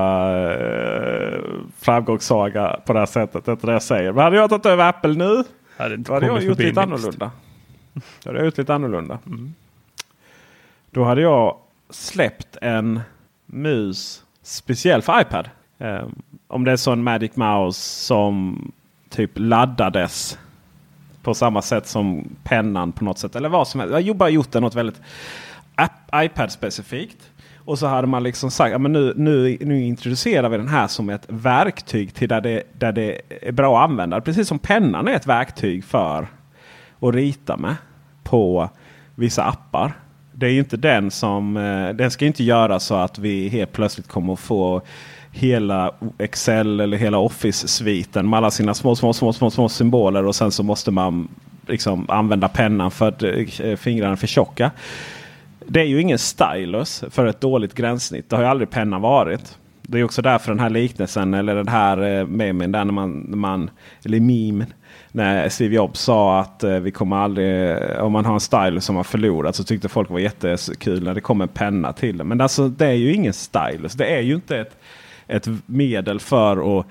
[0.53, 1.39] eh,
[1.79, 3.45] framgångssaga på det här sättet.
[3.45, 4.11] Det är inte det jag säger.
[4.11, 5.43] Men hade jag tagit över Apple nu.
[5.77, 7.31] Hade då hade jag gjort lite annorlunda.
[7.93, 9.19] Då hade jag gjort lite annorlunda.
[9.25, 9.53] Mm.
[10.91, 11.57] Då hade jag
[11.89, 13.01] släppt en
[13.45, 15.49] mus speciell för iPad.
[15.77, 16.07] Eh,
[16.47, 18.71] om det är så en Magic Mouse som
[19.09, 20.39] typ laddades
[21.23, 23.35] på samma sätt som pennan på något sätt.
[23.35, 23.93] Eller vad som helst.
[23.93, 25.01] Jag har bara gjort det något väldigt
[26.13, 27.30] iPad-specifikt.
[27.65, 31.09] Och så hade man liksom sagt att nu, nu, nu introducerar vi den här som
[31.09, 34.21] ett verktyg till där det, där det är bra att använda.
[34.21, 36.27] Precis som pennan är ett verktyg för
[36.99, 37.75] att rita med
[38.23, 38.69] på
[39.15, 39.93] vissa appar.
[40.33, 43.71] Det är ju inte den som eh, den ska inte göra så att vi helt
[43.71, 44.81] plötsligt kommer att få
[45.31, 50.35] hela Excel eller hela Office-sviten med alla sina små, små, små, små, små symboler och
[50.35, 51.27] sen så måste man
[51.67, 54.71] liksom använda pennan för att eh, fingrarna är för tjocka.
[55.67, 58.29] Det är ju ingen stylus för ett dåligt gränssnitt.
[58.29, 59.57] Det har ju aldrig pennan varit.
[59.81, 63.11] Det är också därför den här liknelsen eller den här eh, memen där när man,
[63.11, 63.69] när man
[64.05, 64.73] eller memen
[65.11, 68.85] när Steve Jobs sa att eh, vi kommer aldrig, eh, om man har en stylus
[68.85, 72.27] som har förlorat så tyckte folk var jättekul när det kom en penna till den.
[72.27, 73.93] Men alltså det är ju ingen stylus.
[73.93, 74.77] Det är ju inte ett,
[75.27, 76.85] ett medel för att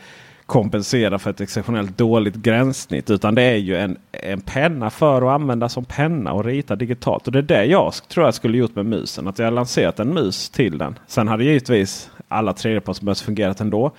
[0.51, 3.11] kompensera för ett exceptionellt dåligt gränssnitt.
[3.11, 7.27] Utan det är ju en, en penna för att använda som penna och rita digitalt.
[7.27, 9.29] Och det är det jag tror jag skulle gjort med musen.
[9.29, 10.99] Att jag har lanserat en mus till den.
[11.07, 13.93] Sen hade givetvis alla tredjepartsmöss fungerat ändå.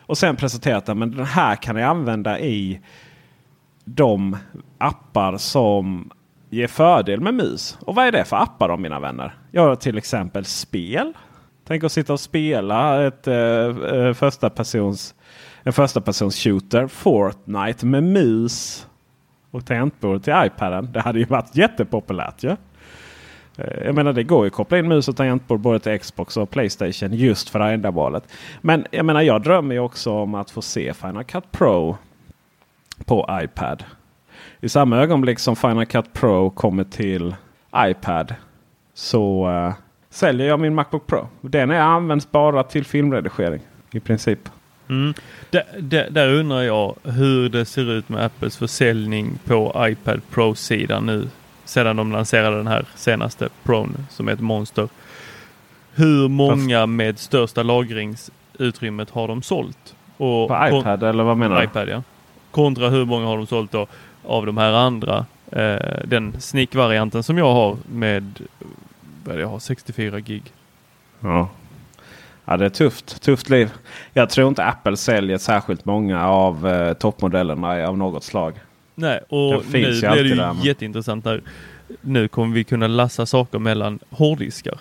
[0.00, 0.98] Och sen presenterat den.
[0.98, 2.80] Men den här kan jag använda i
[3.84, 4.36] de
[4.78, 6.10] appar som
[6.50, 7.78] ger fördel med mus.
[7.80, 9.34] Och vad är det för appar då mina vänner?
[9.50, 11.12] Jag har till exempel spel.
[11.66, 15.14] Tänk att sitta och spela ett eh, eh första persons
[15.66, 16.86] en första persons shooter.
[16.86, 18.86] Fortnite med mus
[19.50, 20.92] och tangentbord till iPaden.
[20.92, 22.48] Det hade ju varit jättepopulärt ju.
[22.48, 22.56] Ja?
[23.56, 26.36] Eh, jag menar det går ju att koppla in mus och tangentbord både till Xbox
[26.36, 28.24] och Playstation just för det här ändamålet.
[28.60, 31.96] Men jag menar jag drömmer ju också om att få se Final Cut Pro
[33.04, 33.84] på iPad.
[34.60, 37.34] I samma ögonblick som Final Cut Pro kommer till
[37.76, 38.34] iPad
[38.94, 39.72] så uh,
[40.10, 41.28] säljer jag min Macbook Pro.
[41.40, 44.48] Den är används bara till filmredigering i princip.
[44.88, 45.14] Mm.
[46.10, 51.28] Där, undrar jag hur det ser ut med Apples försäljning på iPad Pro-sidan nu
[51.64, 54.88] sedan de lanserade den här senaste Pron som är ett monster.
[55.94, 59.94] Hur många med största lagringsutrymmet har de sålt?
[60.16, 61.64] Och på iPad eller vad menar du?
[61.64, 62.02] iPad ja.
[62.50, 63.86] Kontra hur många har de sålt då
[64.24, 68.40] av de här andra Eh, den sneak-varianten som jag har med
[69.24, 70.42] vad jag har 64 gig.
[71.20, 71.48] Ja.
[72.46, 73.22] Ja, det är tufft.
[73.22, 73.70] Tufft liv.
[74.12, 78.54] Jag tror inte Apple säljer särskilt många av eh, toppmodellerna av något slag.
[78.94, 81.42] Nej, och nu blir det ju där, jätteintressant när
[82.00, 84.80] nu kommer vi kunna lassa saker mellan hårddiskar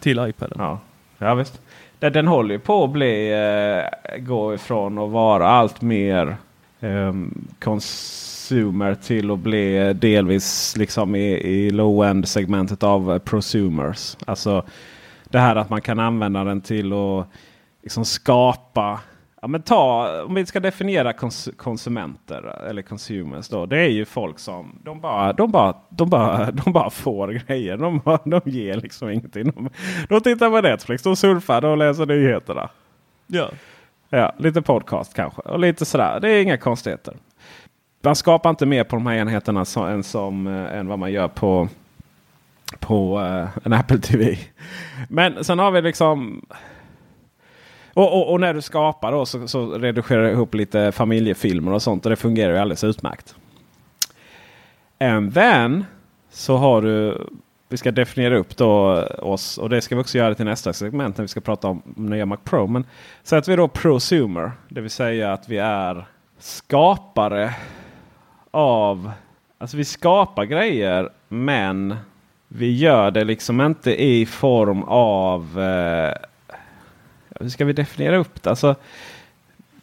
[0.00, 0.56] till iPaden.
[0.58, 0.80] Ja,
[1.18, 1.60] ja visst.
[1.98, 6.36] Den, den håller ju på att bli, eh, gå ifrån att vara allt mer
[6.80, 7.12] eh,
[7.58, 14.16] consumer till att bli delvis liksom i, i low-end segmentet av prosumers.
[14.24, 14.64] Alltså
[15.32, 17.26] det här att man kan använda den till att
[17.82, 19.00] liksom skapa
[19.44, 23.66] Ja, men ta, om vi ska definiera kons konsumenter eller consumers då.
[23.66, 27.76] Det är ju folk som de bara, de bara, de bara, de bara får grejer.
[27.76, 29.44] De, de ger liksom ingenting.
[29.44, 29.70] De,
[30.08, 32.70] de tittar på Netflix, de surfar och läser nyheterna.
[33.26, 33.50] Ja.
[34.08, 36.20] Ja, lite podcast kanske och lite sådär.
[36.20, 37.14] Det är inga konstigheter.
[38.00, 41.12] Man skapar inte mer på de här enheterna så, än, som, eh, än vad man
[41.12, 41.68] gör på,
[42.80, 44.38] på eh, en Apple TV.
[45.08, 46.42] Men sen har vi liksom
[47.94, 51.82] och, och, och när du skapar då så, så redigerar du ihop lite familjefilmer och
[51.82, 53.34] sånt och det fungerar ju alldeles utmärkt.
[55.00, 55.84] And then
[56.30, 57.26] så har du,
[57.68, 60.72] vi ska definiera upp då eh, oss och det ska vi också göra till nästa
[60.72, 62.66] segment när vi ska prata om nya Mac Pro.
[62.66, 62.84] Men
[63.22, 66.06] så att vi är då prosumer, det vill säga att vi är
[66.38, 67.54] skapare
[68.50, 69.12] av,
[69.58, 71.96] alltså vi skapar grejer men
[72.54, 76.14] vi gör det liksom inte i form av eh,
[77.40, 78.50] hur ska vi definiera upp det?
[78.50, 78.74] Alltså,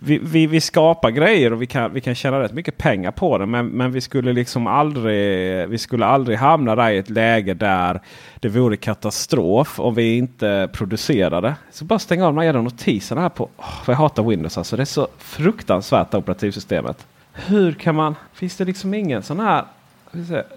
[0.02, 3.38] vi, vi, vi skapar grejer och vi kan, vi kan tjäna rätt mycket pengar på
[3.38, 3.46] det.
[3.46, 8.02] Men, men vi skulle liksom aldrig, vi skulle aldrig hamna där i ett läge där
[8.40, 11.56] det vore katastrof om vi inte producerade.
[11.72, 13.44] Så bara stänga av de här notiserna här på.
[13.58, 14.76] Oh, jag hatar Windows alltså.
[14.76, 17.08] Det är så fruktansvärt operativsystemet.
[17.34, 18.16] Hur kan man?
[18.34, 19.64] Finns det liksom ingen sån här?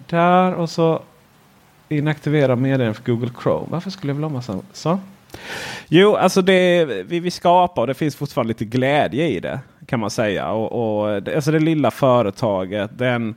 [0.09, 1.03] Där och så
[1.92, 3.66] inaktivera meddelanden för Google Chrome.
[3.70, 4.98] Varför skulle jag vilja ha massa så?
[5.88, 10.00] Jo, alltså det vi, vi skapar och det finns fortfarande lite glädje i det kan
[10.00, 10.50] man säga.
[10.50, 13.35] Och, och, det- alltså det lilla företaget, den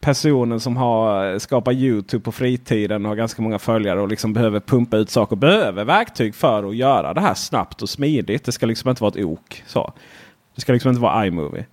[0.00, 4.60] personen som har skapat Youtube på fritiden och har ganska många följare och liksom behöver
[4.60, 5.36] pumpa ut saker.
[5.36, 8.44] Behöver verktyg för att göra det här snabbt och smidigt.
[8.44, 9.62] Det ska liksom inte vara ett ok.
[9.66, 9.92] Så.
[10.54, 11.64] Det ska liksom inte vara iMovie.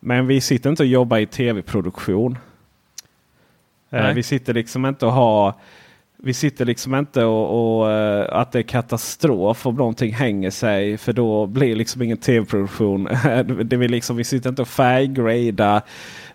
[0.00, 2.38] Men vi sitter inte och jobbar i tv-produktion.
[3.92, 4.14] Eh, Nej.
[4.14, 5.54] Vi sitter liksom inte och har
[6.24, 10.98] vi sitter liksom inte och, och eh, att det är katastrof om någonting hänger sig.
[10.98, 13.08] För då blir liksom ingen tv-produktion.
[13.64, 15.82] det vill liksom, vi sitter inte och färggrada.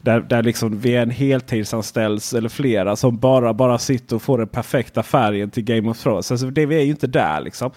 [0.02, 4.38] Där, där liksom vi är en heltidsanställd eller flera som bara, bara sitter och får
[4.38, 6.32] den perfekta färgen till Game of Thrones.
[6.32, 7.72] Alltså det, vi är ju inte där liksom.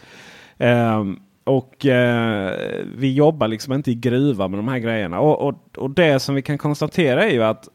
[0.58, 2.52] Ehm, och eh,
[2.96, 5.20] vi jobbar liksom inte i gruva med de här grejerna.
[5.20, 7.68] Och, och, och det som vi kan konstatera är ju att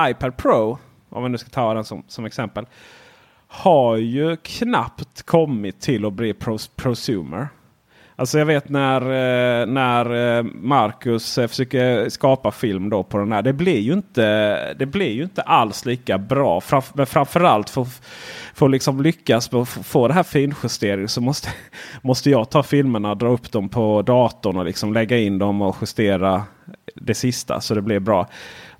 [0.00, 0.78] iPad Pro,
[1.08, 2.66] om vi nu ska ta den som, som exempel,
[3.48, 7.48] har ju knappt kommit till att bli pros, prosumer.
[8.16, 13.32] Alltså jag vet när, eh, när eh, Marcus eh, försöker skapa film då på den
[13.32, 13.42] här.
[13.42, 16.60] Det blir ju inte, det blir ju inte alls lika bra.
[16.60, 17.86] Framf men framförallt för,
[18.54, 21.48] för att liksom lyckas med att få- det här finjusteringen så måste,
[22.02, 25.76] måste jag ta filmerna, dra upp dem på datorn och liksom lägga in dem och
[25.80, 26.42] justera
[26.94, 28.28] det sista så det blir bra.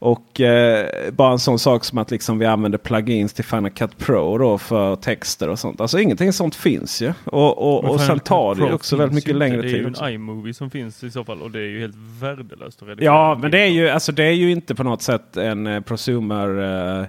[0.04, 3.98] Och eh, bara en sån sak som att liksom vi använder plugins till Final Cut
[3.98, 5.80] Pro då för texter och sånt.
[5.80, 7.12] Alltså ingenting sånt finns ju.
[7.24, 9.72] Och, och, och Final sen tar Cut det också väldigt mycket längre tid.
[9.72, 11.96] Det är ju en iMovie som finns i så fall och det är ju helt
[12.20, 13.12] värdelöst att redigera.
[13.14, 15.80] Ja, men det är ju, alltså, det är ju inte på något sätt en eh,
[15.80, 17.06] prosumer eh,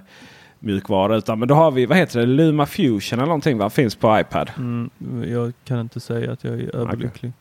[0.58, 1.16] mjukvara.
[1.16, 3.70] Utan men då har vi, vad heter det, Luma Fusion eller någonting va?
[3.70, 4.50] Finns på iPad.
[4.56, 4.90] Mm,
[5.32, 7.32] jag kan inte säga att jag är överlycklig.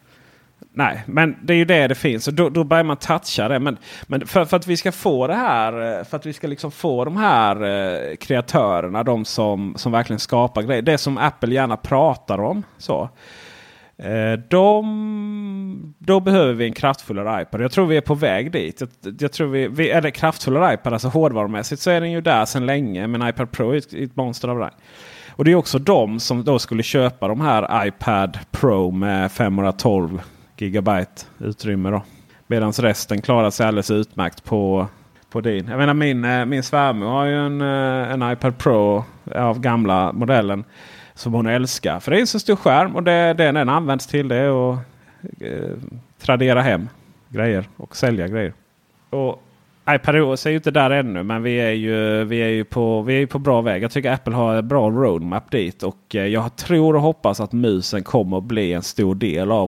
[0.77, 2.27] Nej, men det är ju det det finns.
[2.27, 3.59] Och då, då börjar man toucha det.
[3.59, 6.47] Men, men för, för att vi ska få det här, eh, för att vi ska
[6.47, 10.81] liksom få de här eh, kreatörerna, de som, som verkligen skapar grejer.
[10.81, 12.63] Det som Apple gärna pratar om.
[12.77, 13.09] Så.
[13.97, 17.61] Eh, de, då behöver vi en kraftfullare iPad.
[17.61, 18.81] Jag tror vi är på väg dit.
[18.81, 22.45] Jag, jag tror vi, vi, eller kraftfullare iPad, alltså hårdvarumässigt så är den ju där
[22.45, 23.07] sedan länge.
[23.07, 24.73] Men iPad Pro är ett, ett monster av rang.
[25.29, 30.21] Och det är också de som då skulle köpa de här iPad Pro med 512
[30.57, 31.89] gigabyte utrymme.
[31.89, 32.01] Då.
[32.47, 34.87] Medan resten klarar sig alldeles utmärkt på,
[35.29, 35.67] på din.
[35.67, 39.03] Jag menar min, eh, min svärmor har ju en, eh, en iPad Pro
[39.35, 40.63] av gamla modellen.
[41.13, 41.99] Som hon älskar.
[41.99, 44.73] För det är en så stor skärm och det, det den används till det är
[44.73, 44.79] att
[45.39, 45.77] eh,
[46.19, 46.89] tradera hem
[47.29, 48.53] grejer och sälja grejer.
[49.09, 49.43] Och
[49.89, 53.13] iPadOS är ju inte där ännu men vi är ju, vi är ju, på, vi
[53.15, 53.83] är ju på bra väg.
[53.83, 55.83] Jag tycker Apple har en bra roadmap dit.
[55.83, 59.67] Och eh, jag tror och hoppas att musen kommer att bli en stor del av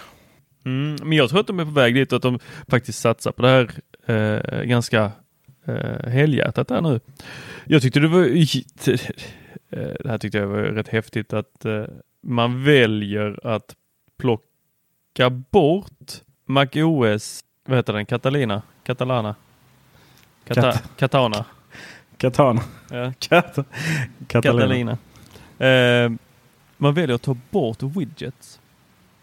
[0.63, 3.31] Mm, men jag tror att de är på väg dit och att de faktiskt satsar
[3.31, 3.71] på det här
[4.05, 5.11] eh, ganska
[5.65, 6.99] eh, helhjärtat där nu.
[7.65, 8.97] Jag tyckte det var eh,
[9.99, 11.83] det här tyckte jag var rätt häftigt att eh,
[12.23, 13.75] man väljer att
[14.17, 16.11] plocka bort
[16.45, 18.61] MacOS, vad heter den, Catalina?
[18.83, 19.35] Catalana?
[20.47, 21.45] Kata, Kat- Katana?
[22.17, 22.61] Katana.
[22.91, 23.13] Ja.
[23.19, 23.57] Kat
[24.27, 24.97] Catalina.
[25.59, 26.11] Eh,
[26.77, 28.60] man väljer att ta bort widgets.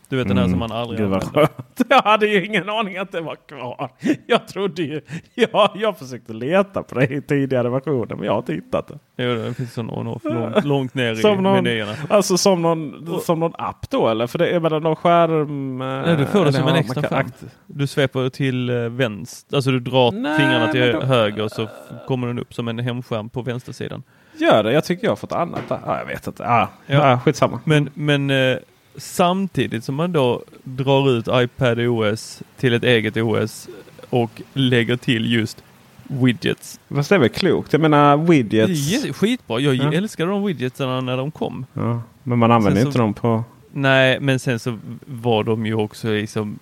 [0.09, 1.13] Du vet den här som man aldrig Mm.
[1.13, 1.49] Gud använder.
[1.89, 3.91] Jag hade ju ingen aning att det var kvar.
[4.27, 5.01] Jag trodde ju...
[5.35, 8.99] Ja, jag försökte leta på det i tidigare versioner men jag har inte hittat det.
[9.25, 11.93] Jo, det finns sån on-off långt, långt ner i Som någon, menyerna.
[12.11, 14.27] alltså som någon, som någon app då eller?
[14.27, 15.79] För det är väl någon skärm...
[15.79, 17.33] Nej, du får det som en extra skärm.
[17.67, 21.69] Du sveper till eh, vänster, alltså du drar Nej, fingrarna till då- höger och så
[22.07, 24.03] kommer den upp som en hemskärm på vänstersidan.
[24.37, 24.73] Gör det?
[24.73, 25.63] Jag tycker jag har fått annat.
[25.69, 26.43] Ja, jag vet inte.
[26.43, 27.11] Ja, Ja.
[27.11, 27.21] ja.
[27.25, 27.61] skitsamma.
[27.65, 28.57] Men, men eh,
[28.99, 33.69] samtidigt som man då drar ut iPad OS till ett eget OS
[34.11, 35.63] och lägger till just
[36.03, 36.81] widgets.
[36.89, 37.73] Fast det är väl klokt?
[37.73, 39.19] Jag menar Det är widgets.
[39.19, 39.61] skitbra.
[39.61, 39.93] Jag Ja.
[39.93, 41.67] älskade de widgetsarna när de kom.
[41.73, 43.45] Ja, men man använder Sen inte så- dem på...
[43.73, 46.59] Nej, men sen så var de ju också liksom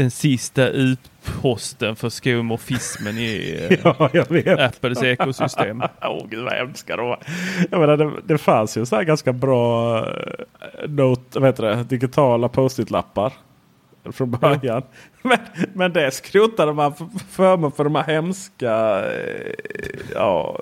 [0.00, 4.64] den sista utposten för skomorfismen i eh, Ja.
[4.66, 5.82] Apples ekosystem.
[6.02, 7.18] Åh gud vad hemska de var.
[7.70, 11.84] Jag menar, det, det fanns ju så här ganska bra eh, note, vad heter det,
[11.84, 13.32] digitala post-it-lappar.
[14.12, 14.82] Från början.
[15.22, 15.38] Men,
[15.74, 19.00] men det skrotade man för, för för de här hemska...
[19.04, 19.52] eh,
[20.14, 20.60] Ja,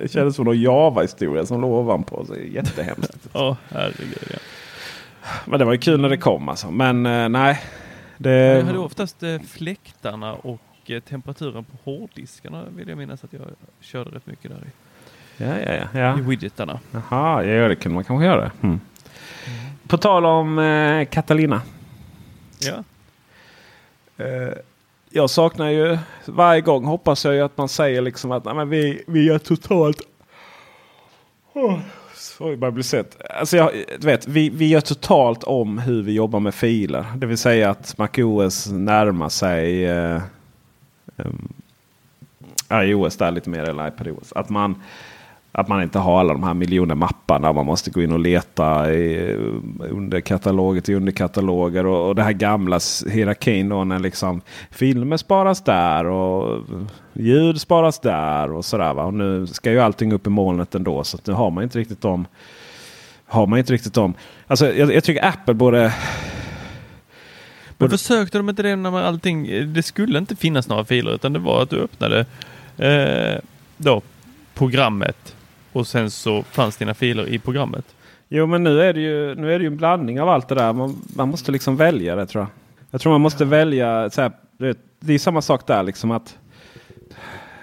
[0.00, 2.24] det kändes som någon Java-historia som låg ovanpå.
[2.26, 3.28] Så jättehemskt.
[3.32, 4.38] Ja, herregud ja.
[5.44, 6.70] Men det var ju kul när det kom alltså.
[6.70, 7.60] Men eh, nej.
[8.18, 13.32] Det, Jag hade oftast eh, fläktarna och eh, temperaturen på hårddiskarna vill jag minnas att
[13.32, 13.42] jag
[13.80, 14.70] körde rätt mycket där i.
[15.44, 16.18] ja, ja, ja, ja.
[16.18, 16.80] I widgetarna.
[16.90, 18.50] Jaha, ja, det kunde man kanske göra.
[18.60, 18.80] Mm.
[19.88, 21.62] På tal om eh, Catalina.
[22.60, 22.84] Ja.
[24.24, 24.52] Eh,
[25.10, 28.68] jag saknar ju varje gång hoppas jag ju att man säger liksom att nej, men
[28.68, 30.00] vi, vi gör totalt...
[31.52, 31.78] Oh,
[32.40, 33.30] Oj, bara bli sett.
[33.30, 37.04] Alltså jag, vet, vi, vi gör totalt om hur vi jobbar med filer.
[37.16, 40.22] Det vill säga att MacOS närmar sig eh,
[41.16, 41.52] um,
[42.72, 44.32] iOS där lite mer eller iPadOS.
[44.32, 44.82] Att man,
[45.52, 47.52] att man inte har alla de här miljoner mapparna.
[47.52, 51.86] Man måste gå in och leta i eh, underkataloger till underkataloger.
[51.86, 52.80] Och, och det här gamla
[53.10, 54.40] hierarkin då när liksom
[54.70, 56.64] filmer sparas där och
[57.12, 58.94] ljud sparas där och sådär.
[58.94, 59.04] Va?
[59.04, 61.04] Och nu ska ju allting upp i molnet ändå.
[61.04, 62.26] Så att nu har man inte riktigt dem.
[63.26, 64.14] Har man inte riktigt dem.
[64.46, 65.94] Alltså jag, jag tycker Apple borde...
[67.80, 71.32] Men försökte de inte det när man allting, det skulle inte finnas några filer utan
[71.32, 72.26] det var att du öppnade
[72.76, 73.40] eh,
[73.76, 74.02] då
[74.54, 75.34] programmet
[75.72, 77.84] och sen så fanns dina filer i programmet.
[78.28, 80.54] Jo men nu är det ju, nu är det ju en blandning av allt det
[80.54, 80.72] där.
[80.72, 82.48] Man, man måste liksom välja det tror jag.
[82.90, 84.10] Jag tror man måste välja.
[84.10, 86.38] Så här, du vet, det är samma sak där liksom att.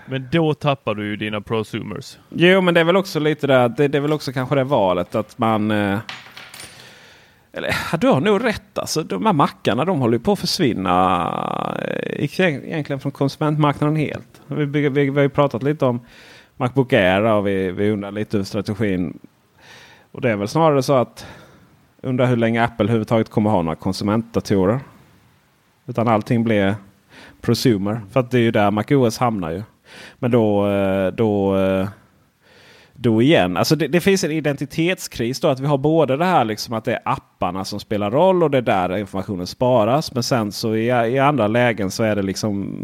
[0.06, 2.18] Men då tappar du ju dina prosumers.
[2.30, 3.70] Jo men det är väl också lite där.
[3.70, 5.72] Det, det är väl också kanske det valet att man.
[5.72, 5.98] Eh,
[7.54, 9.04] eller du har nog rätt alltså.
[9.04, 11.76] De här mackarna de håller ju på att försvinna.
[11.82, 14.42] eh, Egentligen från konsumentmarknaden helt.
[14.48, 16.00] Vi, vi, vi har ju pratat lite om
[16.58, 19.20] Macbook Air och vi, vi undrar lite över strategin.
[20.12, 21.26] Och det är väl snarare så att
[22.02, 24.80] undrar hur länge Apple överhuvudtaget kommer ha några konsumentdatorer.
[25.86, 26.76] Utan allting blir
[27.42, 28.02] prosumer.
[28.12, 29.64] För att det är ju där MacOS hamnar ju.
[30.20, 31.88] Men då, eh, då, eh,
[32.94, 33.58] då igen.
[33.58, 35.48] Alltså det, det finns en identitetskris då.
[35.48, 38.52] Att vi har både det här liksom att det är apparna som spelar roll och
[38.52, 40.14] det är där informationen sparas.
[40.14, 42.78] Men sen så i, i andra lägen så är det liksom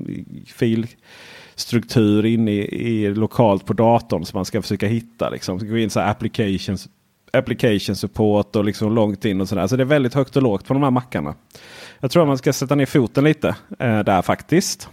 [1.61, 5.29] struktur inne i, i lokalt på datorn som man ska försöka hitta.
[5.29, 5.57] Liksom.
[5.57, 6.89] Gå in så här applications,
[7.33, 9.67] application support och liksom långt in och sådär.
[9.67, 11.35] Så det är väldigt högt och lågt på de här mackarna.
[11.99, 14.89] Jag tror att man ska sätta ner foten lite eh, där faktiskt.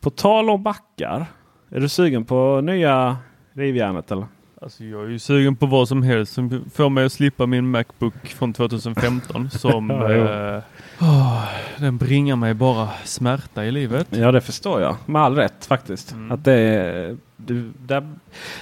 [0.00, 1.26] På tal om backar.
[1.70, 3.16] Är du sugen på nya
[3.52, 4.26] rivjärnet eller?
[4.64, 7.70] Alltså jag är ju sugen på vad som helst som får mig att slippa min
[7.70, 10.12] Macbook från 2015 som Ja,
[10.56, 10.62] eh,
[11.00, 11.44] åh,
[11.78, 14.06] den bringar mig bara smärta i livet.
[14.10, 14.96] Ja det förstår jag.
[15.06, 16.14] Med all rätt faktiskt.
[16.30, 18.12] Att det, du, där,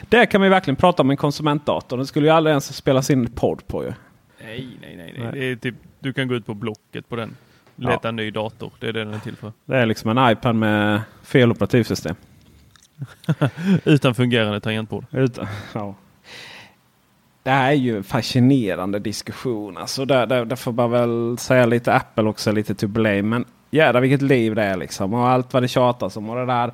[0.08, 1.96] där kan man verkligen prata om en konsumentdator.
[1.96, 3.92] Den skulle ju aldrig ens spelas in podd på ju.
[4.44, 5.14] Nej, nej, nej.
[5.18, 5.30] nej.
[5.34, 5.56] Nej.
[5.56, 7.36] Typ, du kan gå ut på Blocket på den.
[7.76, 8.72] Leta en ny dator.
[8.78, 9.52] Det är det den är till för.
[9.64, 12.16] Det är liksom en iPad med fel operativsystem.
[13.84, 15.04] Utan fungerande tangentbord.
[15.10, 15.94] Utan, ja.
[17.42, 19.76] Det här är ju en fascinerande diskussion.
[19.76, 23.22] Alltså där, där, där får man väl säga lite Apple också, lite to blame.
[23.22, 25.14] Men jädrar vilket liv det är liksom.
[25.14, 26.30] Och allt vad det tjatas om.
[26.30, 26.72] Och det där,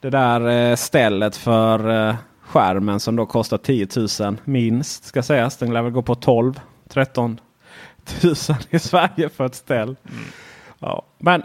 [0.00, 3.88] det där eh, stället för eh, skärmen som då kostar 10
[4.20, 5.56] 000 minst ska sägas.
[5.56, 7.40] Den lär väl gå på 12 13
[8.22, 8.34] 000
[8.70, 9.96] i Sverige för ett ställ.
[10.78, 11.02] Ja.
[11.18, 11.42] Men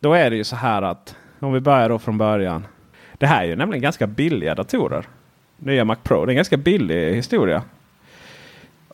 [0.00, 2.66] då är det ju så här att om vi börjar då från början.
[3.20, 5.06] Det här är ju nämligen ganska billiga datorer.
[5.56, 6.24] Nya Mac Pro.
[6.24, 7.62] Det är en ganska billig historia.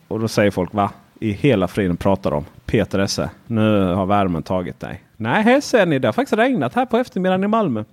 [0.08, 0.90] Och då säger folk va?
[1.20, 2.44] I hela friden pratar de.
[2.64, 3.30] Peter Esse.
[3.46, 5.02] Nu har värmen tagit dig.
[5.16, 5.98] Nej, här ser ni.
[5.98, 7.84] Det har faktiskt regnat här på eftermiddagen i Malmö.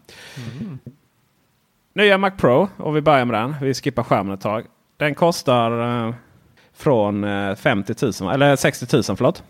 [1.93, 2.69] Nya Mac Pro.
[2.77, 3.55] Och vi börjar med den.
[3.61, 4.65] Vi skippar skärmen ett tag.
[4.97, 6.13] Den kostar eh,
[6.73, 8.33] från eh, 50 000.
[8.33, 9.43] Eller 60 000 förlåt.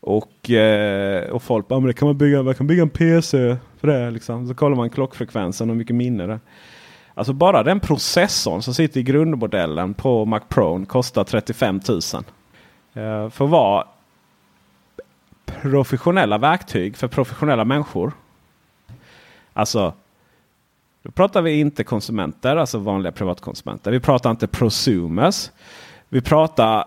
[0.00, 3.56] Och, eh, och folk bara, men det kan man bygga, man kan bygga en PC
[3.80, 4.10] för det.
[4.10, 4.48] Liksom.
[4.48, 6.40] Så kollar man klockfrekvensen och mycket minne det.
[7.14, 12.00] Alltså bara den processorn som sitter i grundmodellen på Mac Pro kostar 35 000.
[12.94, 13.84] Eh, för att vara
[15.46, 18.12] professionella verktyg för professionella människor.
[19.52, 19.92] Alltså,
[21.02, 23.90] då pratar vi inte konsumenter, alltså vanliga privatkonsumenter.
[23.90, 25.50] Vi pratar inte prosumers.
[26.08, 26.84] Vi pratar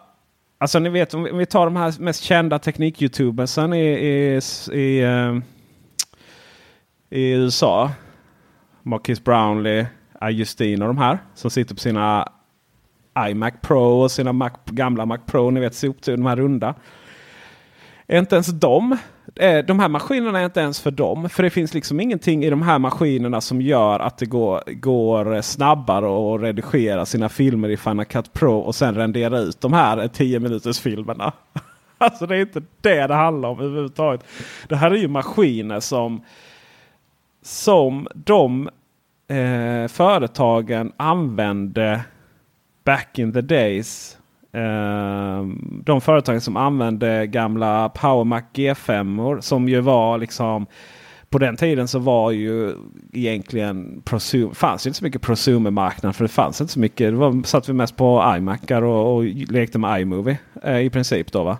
[0.61, 4.39] Alltså ni vet om vi- tar de här mest kända teknik-youtubersen i, i,
[4.73, 5.43] i, ehm,
[7.09, 7.91] i USA.
[8.83, 9.87] Marcus Brownlee,
[10.31, 11.19] Justine och de här.
[11.35, 12.31] Som sitter på sina
[13.29, 15.49] iMac Pro och sina Mac, gamla Mac Pro.
[15.49, 16.75] Ni vet soptur, de här runda.
[18.07, 18.97] Inte ens de.
[19.35, 21.29] Eh, de här maskinerna är inte ens för dem.
[21.29, 25.41] För det finns liksom ingenting i de här maskinerna som gör att det går, går
[25.41, 30.07] snabbare att redigera sina filmer i Final Cut Pro och sen rendera ut de här
[30.07, 31.33] 10 minuters filmerna.
[31.97, 34.25] Alltså det är inte det det handlar om överhuvudtaget.
[34.69, 36.21] Det här är ju maskiner som,
[37.41, 38.69] som de
[39.27, 42.01] eh, företagen använde
[42.83, 44.17] back in the days
[44.53, 50.65] Ehm, de företagen som använde gamla PowerMac G5 som ju var liksom
[51.29, 52.75] på den tiden så var ju
[53.13, 56.15] egentligen prosum, fanns inte så mycket prosumer-marknad.
[56.15, 57.11] För det fanns inte så mycket.
[57.11, 61.31] Det var, satt vi mest på iMacar och, och lekte med iMovie eh, i princip.
[61.31, 61.57] då va.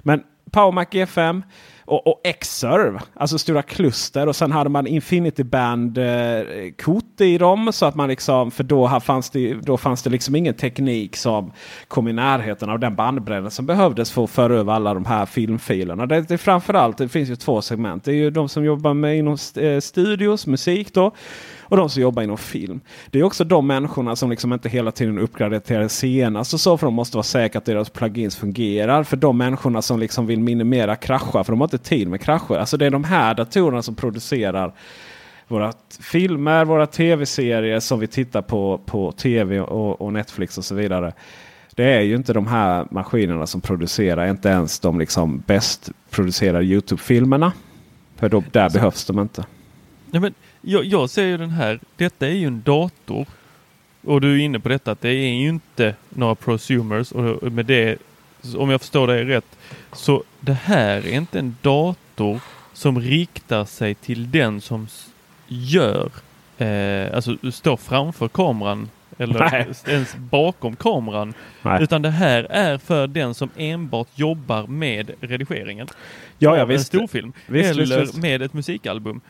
[0.00, 1.42] Men PowerMac G5
[1.90, 4.26] och, och Xserve, alltså stora kluster.
[4.26, 7.72] Och sen hade man Infinity Band-kort eh, i dem.
[7.72, 11.52] Så att man liksom, för då fanns, det, då fanns det liksom ingen teknik som
[11.88, 15.26] kom i närheten av den bandbredden som behövdes för att föra över alla de här
[15.26, 16.06] filmfilerna.
[16.06, 18.04] Det, det är framförallt, det finns ju två segment.
[18.04, 21.12] Det är ju de som jobbar med inom eh, studios, musik då
[21.70, 22.80] och de som jobbar inom film.
[23.10, 26.78] Det är också de människorna som liksom inte hela tiden uppgraderar senast och så.
[26.78, 29.02] För de måste vara säkra att deras plugins fungerar.
[29.04, 31.44] För de människorna som liksom vill minimera kraschar.
[31.44, 32.58] För de har inte tid med krascher.
[32.58, 34.72] Alltså det är de här datorerna som producerar
[35.48, 40.74] våra filmer, våra tv-serier som vi tittar på på tv och, och, Netflix och så
[40.74, 41.12] vidare.
[41.74, 46.64] Det är ju inte de här maskinerna som producerar, inte ens de liksom bäst producerade
[46.64, 47.52] Youtube-filmerna.
[48.16, 49.44] För då, där alltså, behövs de inte.
[50.10, 53.26] Ja, men jag, jag ser ju den här, detta är ju en dator.
[54.02, 57.66] Och du är inne på detta att det är ju inte några prosumers och med
[57.66, 57.98] det,
[58.56, 59.58] om jag förstår dig rätt,
[59.92, 62.40] så det här är inte en dator
[62.72, 64.88] som riktar sig till den som
[65.46, 66.10] gör,
[66.58, 68.88] eh, alltså står framför kameran
[69.18, 69.66] eller Nej.
[69.86, 71.34] ens bakom kameran.
[71.62, 71.82] Nej.
[71.82, 75.88] Utan det här är för den som enbart jobbar med redigeringen.
[76.38, 76.94] Ja, ja, av visst.
[76.94, 77.32] en storfilm.
[77.46, 78.16] Visst, eller visst, visst.
[78.16, 79.20] med ett musikalbum.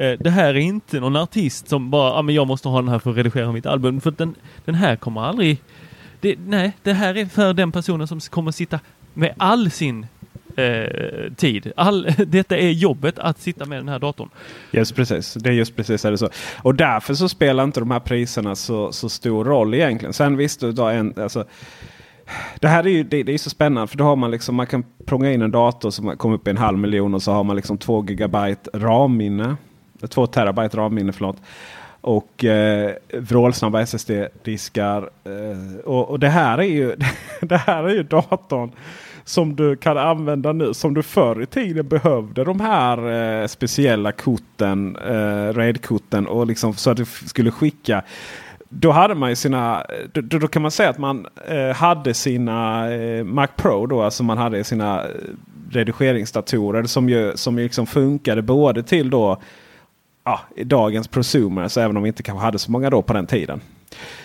[0.00, 2.88] Eh, det här är inte någon artist som bara, ah, men jag måste ha den
[2.88, 4.00] här för att redigera mitt album.
[4.00, 4.34] För den,
[4.64, 5.62] den här kommer aldrig...
[6.20, 8.80] Det, nej, det här är för den personen som kommer sitta
[9.14, 10.06] med all sin
[10.56, 11.72] eh, tid.
[11.76, 14.28] All, detta är jobbet att sitta med den här datorn.
[14.70, 16.28] Just precis, det är just precis är det så.
[16.62, 20.12] Och därför så spelar inte de här priserna så, så stor roll egentligen.
[20.12, 21.44] Sen visst, du, en, alltså,
[22.60, 24.66] det här är ju det, det, är så spännande för då har man liksom man
[24.66, 27.44] kan prånga in en dator som kommer upp i en halv miljon och så har
[27.44, 29.56] man liksom två gigabyte RAM-minne.
[30.08, 31.36] 2 terabyte RAM-minne förlåt.
[32.00, 35.10] Och eh, vrålsnabba SSD-diskar.
[35.24, 36.96] Eh, och, och, det här är ju
[37.40, 38.70] det här är ju datorn
[39.24, 40.74] som du kan använda nu.
[40.74, 43.10] Som du förr i tiden behövde de här
[43.42, 46.26] eh, speciella korten, eh, RAID-korten.
[46.26, 48.02] Och liksom så att du skulle skicka.
[48.68, 52.14] Då hade man ju sina, eh, då, då kan man säga att man eh, hade
[52.14, 54.02] sina eh, Mac Pro då.
[54.02, 55.08] Alltså man hade sina eh,
[55.70, 59.42] redigeringsdatorer som ju, som ju liksom funkade både till då
[60.24, 63.60] ja, dagens prosumers, även om vi inte kanske hade så många då på den tiden.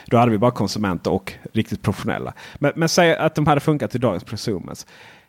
[0.05, 2.33] Då hade vi bara konsumenter och riktigt professionella.
[2.55, 4.85] Men, men säg att de hade funkat i dagens prosumers.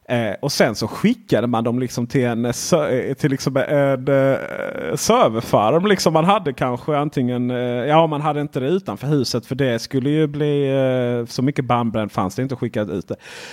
[0.09, 3.65] Eh, och sen så skickade man dem liksom till en, eh, eh, till liksom eh,
[3.67, 4.07] en
[4.97, 5.87] serverfarm.
[5.87, 7.51] Liksom man hade kanske antingen,
[7.89, 12.13] ja man hade inte det utanför huset för det skulle ju bli så mycket bandbredd
[12.13, 13.09] fanns det inte att skicka ut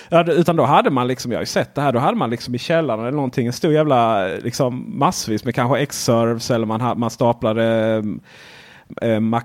[0.10, 0.34] det.
[0.34, 2.56] Utan då hade man liksom, jag har ju sett det här, då hade man liksom
[2.56, 7.10] i källaren eller någonting en stor jävla liksom massvis med kanske X-serves eller man, man
[7.10, 8.04] staplade
[9.20, 9.44] Mac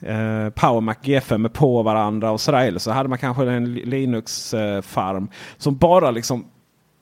[0.00, 2.66] eh, PowerMac G5 på varandra och sådär.
[2.66, 6.44] Eller så hade man kanske en Linux-farm som bara liksom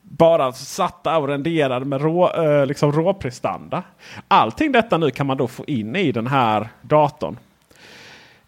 [0.03, 3.83] bara satta och renderade med rå, eh, liksom råprestanda.
[4.29, 7.37] Allting detta nu kan man då få in i den här datorn.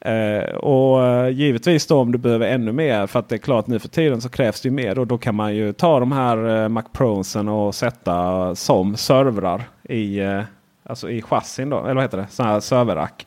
[0.00, 3.66] Eh, och uh, givetvis då om du behöver ännu mer för att det är klart
[3.66, 4.98] nu för tiden så krävs det mer.
[4.98, 9.62] Och då kan man ju ta de här uh, Mac Prosen och sätta som servrar
[9.88, 10.42] i, eh,
[10.86, 12.26] Alltså i chassin då, eller vad heter det?
[12.30, 13.26] Sådana här serverrack.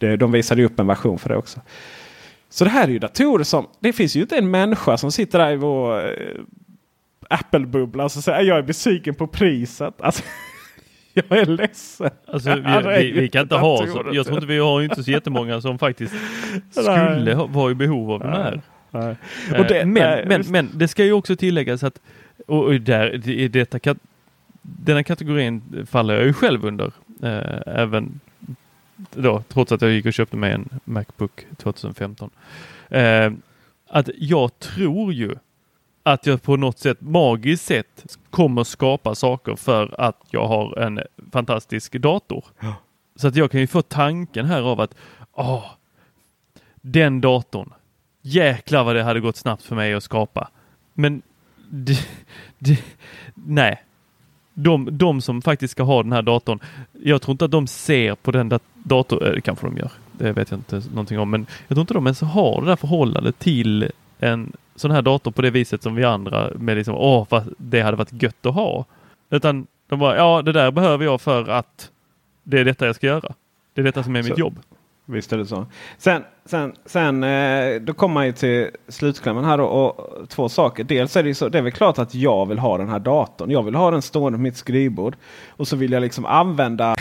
[0.00, 0.18] Mm.
[0.18, 1.60] de visade upp en version för det också.
[2.48, 5.38] Så det här är ju datorer som, det finns ju inte en människa som sitter
[5.38, 6.12] där i vår äh,
[7.28, 10.00] Apple-bubbla och säger jag är besviken på priset.
[10.00, 10.22] Alltså,
[11.14, 12.10] jag är ledsen.
[12.26, 14.02] Alltså, vi, vi, vi kan inte ha så.
[14.12, 16.14] Jag tror inte vi har inte så jättemånga som faktiskt
[16.70, 18.60] skulle vara i behov av den här.
[18.90, 19.16] Nej.
[19.54, 22.00] Eh, det, men, nej, men, men det ska ju också tilläggas att
[22.46, 23.78] och där, i detta
[24.62, 26.92] denna kategorin faller jag ju själv under.
[27.22, 28.20] Eh, även
[28.96, 32.30] då, trots att jag gick och köpte mig en Macbook 2015.
[32.88, 33.32] Eh,
[33.88, 35.34] att jag tror ju
[36.02, 41.00] att jag på något sätt magiskt sätt kommer skapa saker för att jag har en
[41.32, 42.44] fantastisk dator.
[42.60, 42.74] Ja.
[43.16, 44.94] Så att jag kan ju få tanken här av att
[45.32, 45.64] åh,
[46.74, 47.72] den datorn,
[48.22, 50.50] jäklar vad det hade gått snabbt för mig att skapa.
[50.94, 51.22] Men
[51.70, 52.08] det,
[52.58, 52.84] det,
[53.34, 53.82] nej,
[54.62, 56.58] de, de som faktiskt ska ha den här datorn,
[56.92, 60.32] jag tror inte att de ser på den datorn, eh, det kanske de gör, det
[60.32, 63.38] vet jag inte någonting om, men jag tror inte de ens har det där förhållandet
[63.38, 67.54] till en sån här dator på det viset som vi andra med liksom, åh, vad
[67.58, 68.84] det hade varit gött att ha.
[69.30, 71.90] Utan de bara, ja, det där behöver jag för att
[72.42, 73.34] det är detta jag ska göra.
[73.74, 74.58] Det är detta som är så, mitt jobb.
[75.10, 75.66] Visst är det så.
[75.98, 79.58] Sen, sen, sen eh, då kommer man ju till slutklämmen här.
[79.58, 80.84] då, Och, två saker.
[80.84, 82.98] Dels är det, ju så, det är väl klart att jag vill ha den här
[82.98, 83.50] datorn.
[83.50, 85.16] Jag vill ha den stående på mitt skrivbord.
[85.48, 86.94] Och så vill jag liksom använda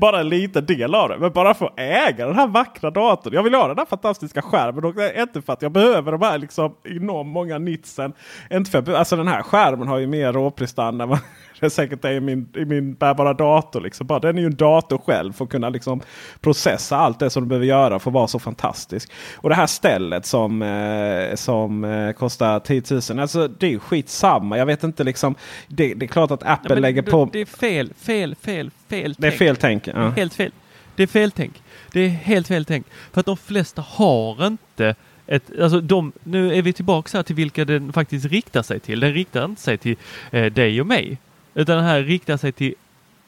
[0.00, 1.18] bara en liten del av det.
[1.18, 3.34] Men bara få äga den här vackra datorn.
[3.34, 4.84] Jag vill ha den här fantastiska skärmen.
[4.84, 8.12] Och det är inte för att jag behöver de här liksom enormt många nitsen.
[8.50, 11.16] Inte för, alltså den här skärmen har ju mer råprestanda än
[11.60, 13.80] det säkert är i min, i min bärbara dator.
[13.80, 14.06] Liksom.
[14.06, 16.00] Bara, den är ju en dator själv för att kunna liksom
[16.40, 19.12] processa allt det som du behöver göra för att vara så fantastisk.
[19.36, 23.20] Och det här stället som, eh, som eh, kostar 10 000.
[23.20, 24.58] Alltså det är ju skitsamma.
[24.58, 25.34] Jag vet inte liksom.
[25.68, 27.28] Det, det är klart att Apple Ja, lägger det- på.
[27.32, 29.14] Det är fel, fel, fel, fel.
[29.18, 29.38] Det är tänk.
[29.44, 29.86] Fel tänk.
[29.86, 30.10] Ja.
[30.10, 30.52] Helt fel.
[30.96, 31.62] Det är fel tänk.
[31.92, 32.86] Det är helt fel tänk.
[33.12, 34.94] För att de flesta har inte
[35.26, 39.00] ett, alltså de, nu är vi tillbaka här till vilka den faktiskt riktar sig till.
[39.00, 39.96] Den riktar inte sig till
[40.30, 41.18] eh, dig och mig.
[41.54, 42.74] Utan den här riktar sig till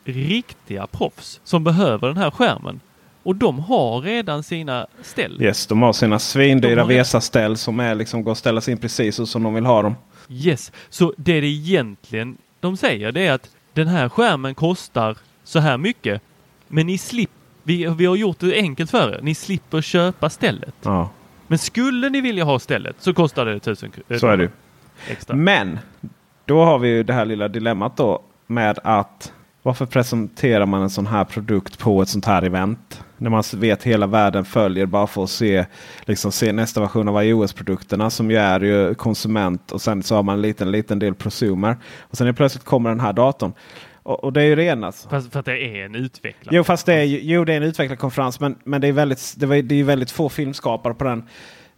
[0.05, 2.81] riktiga proffs som behöver den här skärmen.
[3.23, 5.43] Och de har redan sina ställ.
[5.43, 9.27] Yes, de har sina svindyra Vesa-ställ som är liksom går att ställa in precis så
[9.27, 9.95] som de vill ha dem.
[10.29, 15.59] Yes, så det det egentligen de säger det är att den här skärmen kostar så
[15.59, 16.23] här mycket.
[16.69, 19.21] Men ni slipper, vi, vi har gjort det enkelt för er.
[19.23, 20.75] Ni slipper köpa stället.
[20.83, 21.11] Ja,
[21.47, 24.51] Men skulle ni vilja ha stället så kostar det tusen kr- så är det
[25.09, 25.37] extra.
[25.37, 25.79] Men
[26.45, 29.33] då har vi ju det här lilla dilemmat då med att
[29.63, 33.05] varför presenterar man en sån här produkt på ett sånt här event?
[33.17, 35.67] När man vet hela världen följer bara för att se,
[36.01, 40.23] liksom se nästa version av iOS-produkterna som ju är ju konsument och sen så har
[40.23, 41.77] man en liten, liten del prosumer.
[42.01, 43.53] Och sen är plötsligt kommer den här datorn.
[44.03, 44.87] Och, och det är ju det ena.
[44.87, 45.09] alltså.
[45.09, 46.57] Fast för att det är en utvecklare.
[46.57, 49.47] Jo, fast det är, jo, det är en utvecklarkonferens men, men det, är väldigt, det,
[49.47, 51.29] var, det är väldigt få filmskapare på den.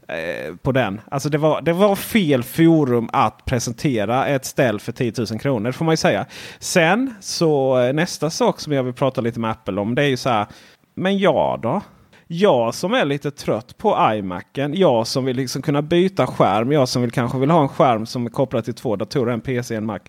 [0.09, 1.01] Eh, på den.
[1.09, 5.73] Alltså det var, det var fel forum att presentera ett ställ för 10 000 kronor.
[5.73, 6.27] får man ju säga.
[6.59, 9.95] Sen så eh, nästa sak som jag vill prata lite med Apple om.
[9.95, 10.47] Det är ju så här.
[10.95, 11.81] Men jag då?
[12.27, 14.75] Jag som är lite trött på iMacen.
[14.75, 16.73] Jag som vill liksom kunna byta skärm.
[16.73, 19.33] Jag som vill, kanske vill ha en skärm som är kopplad till två datorer.
[19.33, 20.01] En PC och en Mac.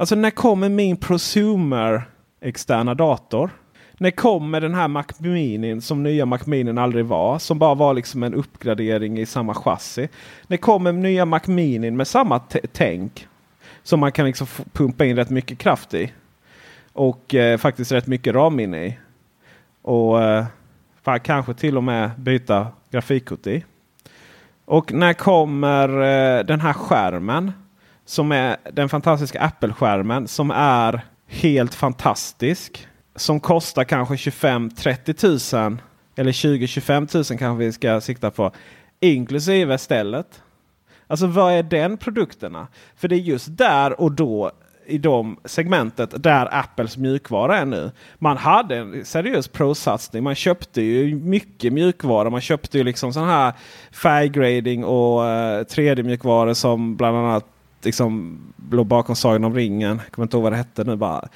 [0.00, 2.02] Alltså när kommer min prosumer
[2.40, 3.50] externa dator?
[3.98, 7.38] När kommer den här Mac Mini som nya Mac Mini aldrig var?
[7.38, 10.08] Som bara var liksom en uppgradering i samma chassi.
[10.46, 12.38] När kommer nya Mac Mini med samma
[12.72, 13.28] tänk?
[13.82, 16.12] Som man kan liksom pumpa in rätt mycket kraft i.
[16.92, 18.98] Och eh, faktiskt rätt mycket ram in i.
[19.82, 20.44] Och eh,
[21.02, 23.64] för kanske till och med byta grafikkort i.
[24.64, 27.52] Och när kommer eh, den här skärmen?
[28.10, 32.86] Som är den fantastiska Apple-skärmen som är helt fantastisk.
[33.16, 35.78] Som kostar kanske 25-30 000
[36.16, 38.52] eller 20-25 000 kanske vi ska sikta på.
[39.00, 40.42] Inklusive stället.
[41.06, 42.66] Alltså vad är den produkterna?
[42.96, 44.50] För det är just där och då
[44.86, 47.90] i de segmentet där Apples mjukvara är nu.
[48.18, 50.22] Man hade en seriös pro-satsning.
[50.22, 52.30] Man köpte ju mycket mjukvara.
[52.30, 53.52] Man köpte ju liksom sån här
[53.92, 57.46] färggrading och eh, 3D-mjukvara som bland annat
[57.84, 58.38] liksom
[58.70, 60.00] låg bakom Sagan om ringen.
[60.04, 61.28] Jag kommer inte ihåg vad det hette nu bara.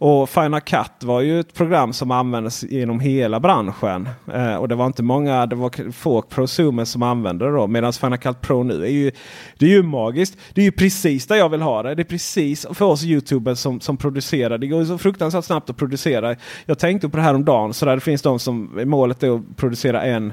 [0.00, 4.08] Och Final Cut var ju ett program som användes genom hela branschen.
[4.32, 7.66] Eh, och det var inte många, det var få prosumers som använde det då.
[7.66, 9.12] Medan Final Cut Pro nu är ju,
[9.58, 10.38] det är ju magiskt.
[10.54, 11.94] Det är ju precis där jag vill ha det.
[11.94, 14.58] Det är precis för oss youtubers som, som producerar.
[14.58, 16.36] Det går ju så fruktansvärt snabbt att producera.
[16.66, 17.74] Jag tänkte på det här om dagen.
[17.74, 20.32] Så där det finns de som målet är att producera en,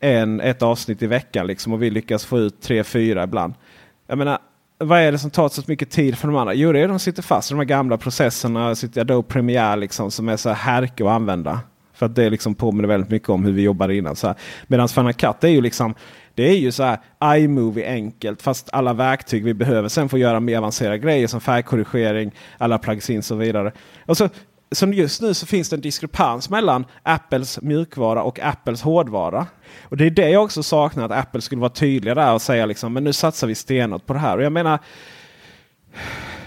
[0.00, 1.46] en, ett avsnitt i veckan.
[1.46, 3.54] Liksom, och vi lyckas få ut tre, fyra ibland.
[4.06, 4.38] Jag menar,
[4.78, 6.54] vad är det som tar så mycket tid för de andra?
[6.54, 8.74] Jo, det är de sitter fast i de här gamla processerna.
[8.74, 11.60] Sitter Adobe Premiere liksom, som är så här härke att använda.
[11.94, 14.16] För att det liksom påminner väldigt mycket om hur vi jobbade innan.
[14.16, 14.36] Så här.
[14.66, 15.94] Medan Final Cut är ju liksom
[16.34, 16.98] det är ju så här
[17.36, 22.32] iMovie enkelt fast alla verktyg vi behöver sen får göra mer avancerade grejer som färgkorrigering,
[22.58, 23.72] alla plugins och så vidare.
[24.06, 24.28] Och så,
[24.72, 29.46] så just nu så finns det en diskrepans mellan Apples mjukvara och Apples hårdvara.
[29.82, 32.66] Och det är det jag också saknar att Apple skulle vara tydliga där och säga
[32.66, 34.36] liksom men nu satsar vi stenhårt på det här.
[34.36, 34.78] Och jag menar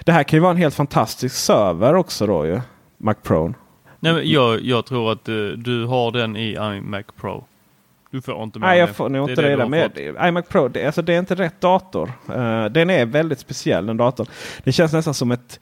[0.05, 2.61] det här kan ju vara en helt fantastisk server också då ju.
[2.97, 3.53] Mac Pro.
[3.99, 7.45] Nej, men jag, jag tror att du, du har den i iMac Pro.
[8.11, 9.61] Du får inte med Nej, jag får nog inte det.
[9.61, 9.97] har med
[10.27, 12.11] iMac Pro, det, alltså, det är inte rätt dator.
[12.29, 14.27] Eh, den är väldigt speciell den datorn.
[14.63, 15.59] Det känns nästan som, ett,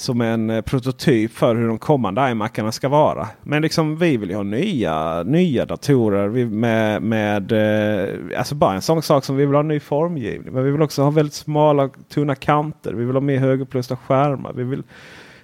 [0.00, 3.28] som en eh, prototyp för hur de kommande iMacarna ska vara.
[3.42, 8.74] Men liksom vi vill ju ha nya, nya datorer vi, med, med eh, alltså bara
[8.74, 10.52] en sån sak som vi vill ha ny formgivning.
[10.54, 12.92] Men vi vill också ha väldigt smala tunna kanter.
[12.92, 14.52] Vi vill ha mer högupplösta skärmar.
[14.52, 14.82] Vi vill,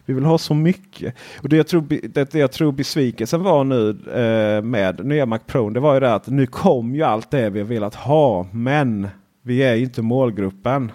[0.05, 1.15] vi vill ha så mycket.
[1.43, 5.39] Och det jag tror, det, det jag tror besvikelsen var nu eh, med nya Mac
[5.47, 5.71] Pro.
[5.71, 8.47] Det var ju det att nu kom ju allt det vi har velat ha.
[8.53, 9.09] Men
[9.43, 10.93] vi är inte målgruppen.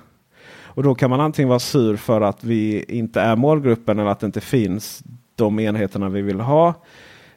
[0.69, 4.19] Och då kan man antingen vara sur för att vi inte är målgruppen eller att
[4.19, 5.03] det inte finns
[5.35, 6.73] de enheterna vi vill ha.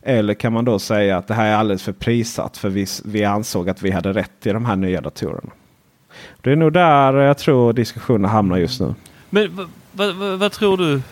[0.03, 3.24] Eller kan man då säga att det här är alldeles för prissatt för vi, vi
[3.24, 5.51] ansåg att vi hade rätt i de här nya datorerna.
[6.41, 8.95] Det är nog där jag tror diskussionen hamnar just nu.
[9.30, 9.68] Men
[10.39, 11.03] vad, tror du,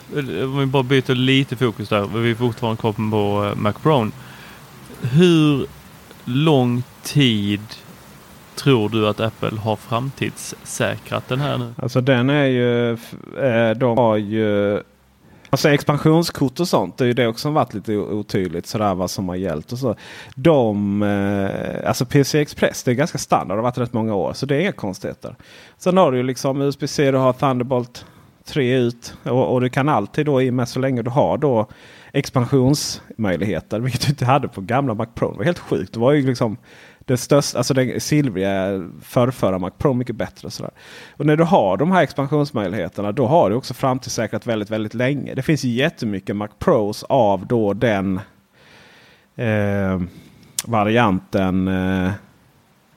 [0.44, 4.12] om vi bara byter lite fokus där, vi är fortfarande kvar på eh, Mac Brown.
[5.00, 5.66] Hur
[6.24, 7.60] lång tid
[8.62, 11.74] tror du att Apple har framtidssäkrat den här nu?
[11.76, 14.80] Alltså den är ju, eh, de har ju
[15.52, 19.10] Alltså expansionskort och sånt, det är ju det också som varit lite otydligt sådär vad
[19.10, 19.72] som har gällt.
[19.72, 19.94] Och så.
[20.34, 24.32] De, eh, alltså PC Express det är ganska standard, det har varit rätt många år.
[24.32, 25.36] Så det är inga konstigheter.
[25.78, 28.04] Sen har du ju liksom USB-C, du har Thunderbolt
[28.44, 29.14] 3 ut.
[29.22, 31.66] Och, och du kan alltid då i och med så länge du har då
[32.12, 33.80] expansionsmöjligheter.
[33.80, 35.30] Vilket du inte hade på gamla Mac Pro.
[35.30, 35.92] Det var helt sjukt.
[35.92, 36.56] Det var ju liksom
[37.10, 40.46] det största, alltså den silvriga förrförra Mac Pro mycket bättre.
[40.46, 40.70] Och, sådär.
[41.16, 45.34] och när du har de här expansionsmöjligheterna då har du också framtidssäkrat väldigt, väldigt länge.
[45.34, 48.20] Det finns ju jättemycket Mac Pros av då den
[49.36, 50.00] eh,
[50.66, 51.68] varianten.
[51.68, 52.06] Eh,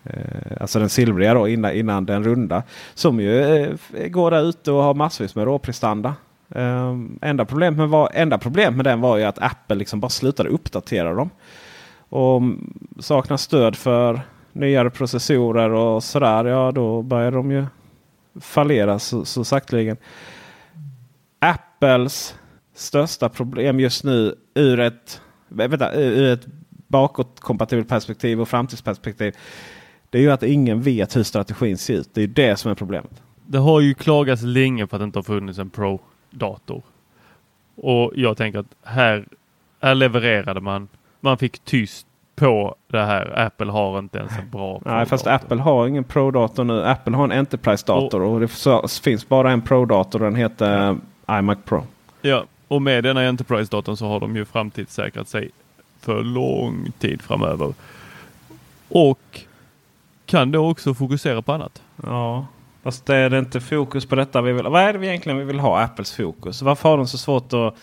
[0.03, 2.63] eh alltså den silvriga då innan, innan den runda.
[2.93, 6.15] Som ju eh, går där ute och har massvis med råprestanda.
[6.55, 10.09] Eh, enda, problemet med var, enda problemet med den var ju att Apple liksom bara
[10.09, 11.29] slutade uppdatera dem.
[12.13, 12.41] Och
[12.99, 16.45] saknar stöd för nyare processorer och sådär.
[16.45, 17.65] Ja då börjar de ju
[18.41, 19.97] fallera så, så sakteligen.
[21.39, 22.35] Apples
[22.73, 26.47] största problem just nu ur ett, vänta, ur ett
[26.87, 29.35] bakåtkompatibelt perspektiv och framtidsperspektiv
[30.09, 32.09] det är ju att ingen vet hur strategin ser ut.
[32.13, 33.21] Det är det som är problemet.
[33.45, 36.81] Det har ju klagats länge på att det inte har funnits en Pro-dator.
[37.75, 39.27] Och jag tänker att här,
[39.81, 40.87] här levererade man.
[41.23, 43.39] Man fick tyst på det här.
[43.39, 46.85] Apple har inte ens en bra Nej, fast Apple har ingen Pro-dator nu.
[46.85, 51.39] Apple har en Enterprise-dator och, och, det finns bara en Pro-dator den heter ja.
[51.39, 51.83] iMac Pro.
[52.21, 55.49] Ja, och med denna Enterprise-datorn så har de ju framtidssäkrat sig
[55.99, 57.73] för lång tid framöver.
[58.89, 59.41] Och
[60.25, 61.81] kan då också fokusera på annat.
[62.03, 62.47] Ja,
[62.83, 64.65] fast det är det inte fokus på detta vi vill.
[64.65, 66.61] Vad är det vi egentligen vi vill ha Apples fokus?
[66.61, 67.75] Varför har de så svårt att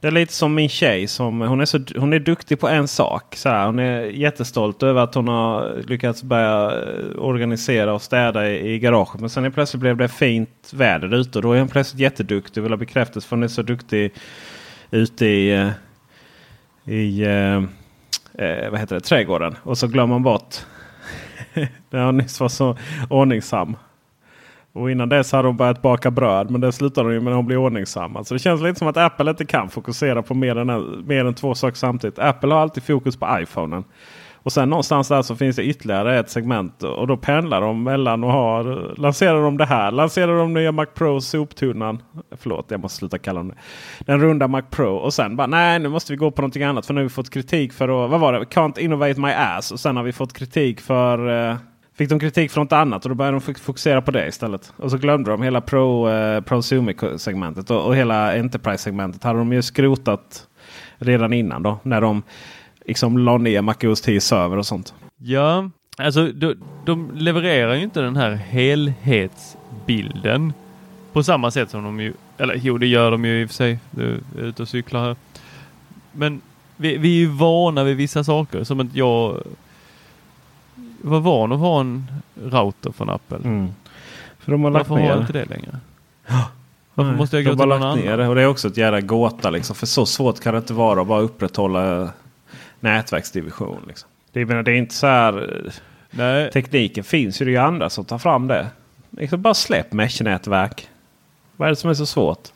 [0.00, 1.06] det är lite som min tjej.
[1.06, 3.36] Som, hon, är så, hon är duktig på en sak.
[3.36, 6.72] Så här, hon är jättestolt över att hon har lyckats börja
[7.18, 9.20] organisera och städa i, i garaget.
[9.20, 11.38] Men sen plötsligt blev det fint väder ute.
[11.38, 14.12] Och då är hon plötsligt jätteduktig och vill ha bekräftelse för hon är så duktig
[14.90, 15.70] ute i, eh,
[16.94, 17.56] i eh,
[18.44, 19.56] eh, vad heter det, trädgården.
[19.62, 20.54] Och så glömmer man bort
[21.90, 22.76] när jag nyss var så
[23.10, 23.76] ordningsam.
[24.72, 26.50] Och innan dess hade hon börjat baka bröd.
[26.50, 28.16] Men det slutade hon ju med när hon blev ordningsam.
[28.16, 31.34] Alltså det känns lite som att Apple inte kan fokusera på mer än, mer än
[31.34, 32.18] två saker samtidigt.
[32.18, 33.84] Apple har alltid fokus på iPhonen.
[34.42, 36.82] Och sen någonstans där så finns det ytterligare ett segment.
[36.82, 38.94] Och då pendlar de mellan och har.
[38.96, 39.90] Lanserar de det här.
[39.90, 42.02] Lanserar de nya Mac Pro soptunnan.
[42.36, 43.54] Förlåt jag måste sluta kalla dem det.
[44.04, 44.96] Den runda Mac Pro.
[44.96, 46.86] Och sen bara nej nu måste vi gå på någonting annat.
[46.86, 48.10] För nu har vi fått kritik för att.
[48.10, 48.38] Vad var det?
[48.38, 49.72] Can't innovate my ass.
[49.72, 51.48] Och sen har vi fått kritik för.
[51.50, 51.56] Eh,
[51.98, 54.72] Fick de kritik från något annat och då började de fokusera på det istället.
[54.76, 59.62] Och så glömde de hela Pro, eh, Prosumer-segmentet och, och hela Enterprise-segmentet hade de ju
[59.62, 60.46] skrotat
[60.98, 61.78] redan innan då.
[61.82, 62.22] När de
[62.84, 64.94] liksom la ner MacOS 10 server och sånt.
[65.16, 70.52] Ja, alltså de, de levererar ju inte den här helhetsbilden
[71.12, 73.54] på samma sätt som de ju, eller jo det gör de ju i och för
[73.54, 75.16] sig, du är ute och cyklar här.
[76.12, 76.40] Men
[76.76, 79.42] vi, vi är ju vana vid vissa saker som att jag
[81.02, 82.06] var van att ha en
[82.44, 83.36] router från Apple.
[83.36, 83.68] Mm.
[84.38, 85.08] För de har Varför lagt ner.
[85.08, 85.76] har jag inte det längre?
[86.94, 87.98] Varför måste jag gå till någon annan?
[88.00, 88.28] Det.
[88.28, 89.76] Och det är också ett jävla gåta liksom.
[89.76, 92.10] För så svårt kan det inte vara att bara upprätthålla
[92.80, 93.80] nätverksdivision.
[93.86, 94.08] Liksom.
[94.32, 95.62] Det, menar, det är inte så här.
[96.10, 96.50] Nej.
[96.50, 97.44] Tekniken finns ju.
[97.44, 98.66] Det är andra som tar fram det.
[99.10, 100.88] Liksom bara släpp mesh-nätverk.
[101.56, 102.48] Vad är det som är så svårt?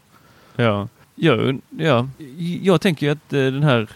[0.56, 2.08] Ja, ja, ja.
[2.62, 3.88] jag tänker ju att eh, den här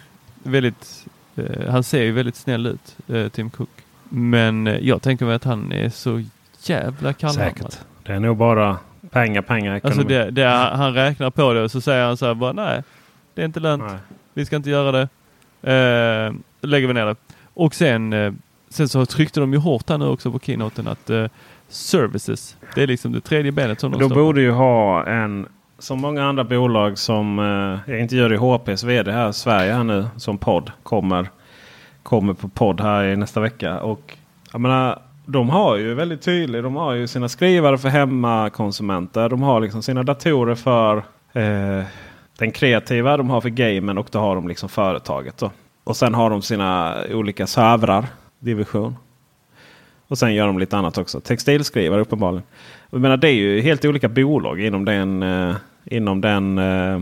[0.42, 3.68] väldigt, eh, han ser ju väldigt snäll ut, eh, Tim Cook.
[4.08, 6.22] Men jag tänker mig att han är så
[6.62, 7.56] jävla kallhamrad.
[7.56, 7.78] Säkert.
[8.02, 8.76] Det är nog bara
[9.10, 9.98] pengar, pengar, ekonomi.
[10.00, 12.82] Alltså det, det, han räknar på det och så säger han så här bara nej,
[13.34, 13.84] det är inte lönt.
[13.86, 13.98] Nej.
[14.34, 15.08] Vi ska inte göra det.
[15.72, 17.16] Eh, lägger vi ner det.
[17.54, 18.32] Och sen, eh,
[18.68, 21.26] sen så tryckte de ju hårt här nu också på keynoten att eh,
[21.68, 25.46] services, det är liksom det tredje benet som de De borde ju ha en,
[25.78, 29.84] som många andra bolag som eh, jag intervjuade i HPs VD här i Sverige här
[29.84, 31.28] nu som podd kommer
[32.06, 33.80] kommer på podd här i nästa vecka.
[33.80, 34.16] Och
[34.52, 36.62] jag menar, de har ju väldigt tydligt.
[36.62, 39.28] De har ju sina skrivare för hemmakonsumenter.
[39.28, 40.96] De har liksom sina datorer för
[41.32, 41.84] eh,
[42.38, 43.16] den kreativa.
[43.16, 45.38] De har för gamen och då har de liksom företaget.
[45.38, 45.50] Då.
[45.84, 48.06] Och sen har de sina olika servrar.
[48.38, 48.96] Division.
[50.08, 51.20] Och sen gör de lite annat också.
[51.20, 52.42] Textilskrivare uppenbarligen.
[52.90, 57.00] Jag menar, det är ju helt olika bolag inom den, eh, inom den eh,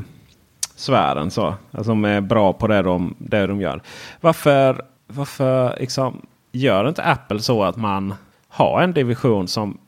[0.77, 1.31] sfären.
[1.31, 3.83] Så, alltså, som är bra på det de, det de gör.
[4.21, 4.85] Varför,
[5.15, 8.15] varför liksom, gör inte Apple så att man
[8.49, 9.79] har en division som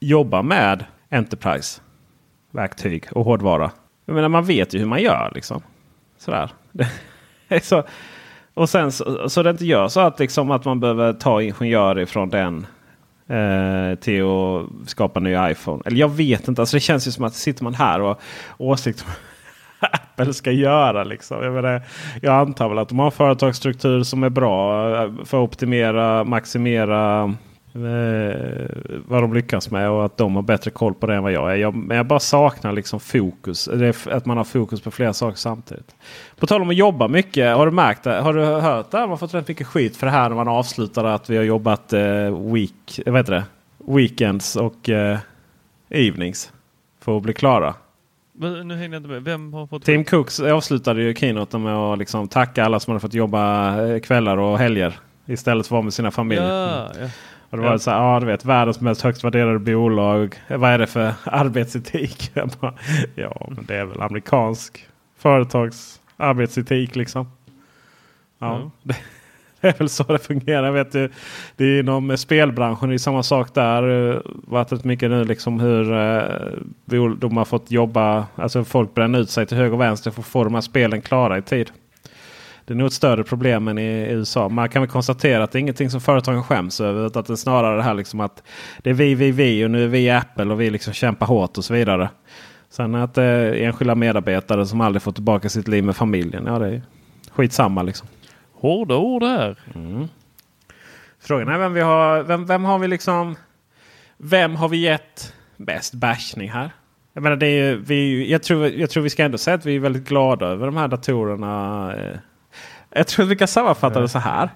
[0.00, 3.70] jobbar med Enterprise-verktyg och hårdvara?
[4.04, 5.32] Jag menar, man vet ju hur man gör.
[5.34, 5.62] liksom.
[6.18, 6.50] Sådär.
[7.62, 7.84] så,
[8.54, 12.06] och sen så, så det inte gör så att, liksom, att man behöver ta ingenjörer
[12.06, 12.66] från den
[13.26, 15.82] eh, till att skapa en ny iPhone.
[15.86, 16.62] Eller jag vet inte.
[16.62, 18.20] Alltså det känns ju som att sitter man här och
[18.58, 19.06] åsikter
[19.80, 21.04] Apple ska göra.
[21.04, 21.44] Liksom.
[21.44, 21.82] Jag, menar,
[22.22, 24.82] jag antar väl att de har en företagsstruktur som är bra
[25.24, 27.24] för att optimera, maximera
[27.74, 28.66] eh,
[29.06, 31.52] vad de lyckas med och att de har bättre koll på det än vad jag
[31.52, 31.56] är.
[31.56, 33.68] Jag, men jag bara saknar liksom fokus.
[34.10, 35.94] Att man har fokus på flera saker samtidigt.
[36.36, 37.56] På tal om att jobba mycket.
[37.56, 38.20] Har du märkt det?
[38.20, 38.98] Har du hört det?
[38.98, 41.44] Man har fått rätt mycket skit för det här när man avslutar att vi har
[41.44, 43.44] jobbat eh, week, vad heter det?
[43.86, 45.18] weekends och eh,
[45.88, 46.52] evenings.
[47.00, 47.74] För att bli klara.
[48.40, 49.22] Men, nu hänger jag inte med.
[49.24, 53.00] Vem har fått Tim Cooks avslutade ju keynoten med att liksom tacka alla som hade
[53.00, 54.98] fått jobba eh, kvällar och helger.
[55.26, 56.48] Istället för att vara med sina familjer.
[56.48, 57.08] Ja, ja.
[57.50, 57.78] Och det var Ja.
[57.78, 60.34] så här, ja du vet världens mest högst värderade bolag.
[60.48, 62.30] Vad är det för arbetsetik?
[62.60, 62.74] Bara,
[63.14, 64.86] ja men det är väl amerikansk
[65.18, 67.30] företags arbetsetik liksom.
[68.38, 68.94] Ja, Ja.
[69.60, 70.70] Det, är väl så det fungerar.
[70.70, 71.10] Vet du.
[71.56, 73.82] det är inom spelbranschen, det är samma sak där.
[73.82, 78.26] Det har varit rätt mycket nu liksom hur eh, de har fått jobba.
[78.34, 81.02] Alltså folk bränner ut sig till höger och vänster för att få de här spelen
[81.02, 81.70] klara i tid.
[82.64, 84.48] Det är nog ett större problem än i USA.
[84.48, 87.06] Man kan väl konstatera att det är ingenting som företagen skäms över.
[87.06, 88.42] Utan att det är snarare det här liksom att
[88.82, 91.58] det är vi, vi, vi och nu är vi Apple och vi liksom kämpar hårt
[91.58, 92.08] och så vidare.
[92.70, 96.44] Sen att det är enskilda medarbetare som aldrig får tillbaka sitt liv med familjen.
[96.46, 96.82] Ja, det är
[97.32, 98.08] skitsamma liksom.
[98.60, 99.56] Hårda ord här.
[101.20, 102.22] Frågan är vem vi har.
[102.22, 103.36] Vem, vem har vi liksom?
[104.16, 106.70] Vem har vi gett bäst bashning här?
[107.12, 109.66] Jag menar, det är ju, vi, jag, tror, jag tror vi ska ändå säga att
[109.66, 111.94] vi är väldigt glada över de här datorerna.
[111.96, 112.16] eh.
[112.90, 114.50] Jag tror att vi kan sammanfatta det så här.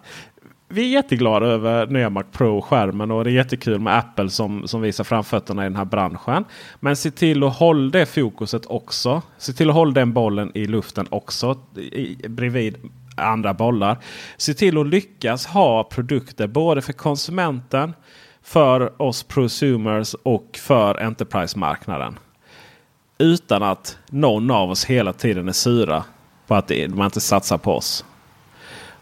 [0.68, 4.80] Vi är jätteglada över nya Mac Pro-skärmen och det är jättekul med Apple som, som
[4.80, 6.44] visar framfötterna i den här branschen.
[6.80, 9.22] Men se till att hålla det fokuset också.
[9.38, 12.76] Se till att hålla den bollen i luften också i, bredvid
[13.16, 13.98] andra bollar.
[14.36, 17.94] Se till att lyckas ha produkter både för konsumenten,
[18.42, 22.18] för oss prosumers och för Enterprise-marknaden.
[23.18, 26.04] Utan att någon av oss hela tiden är sura
[26.46, 28.04] på att man inte satsar på oss.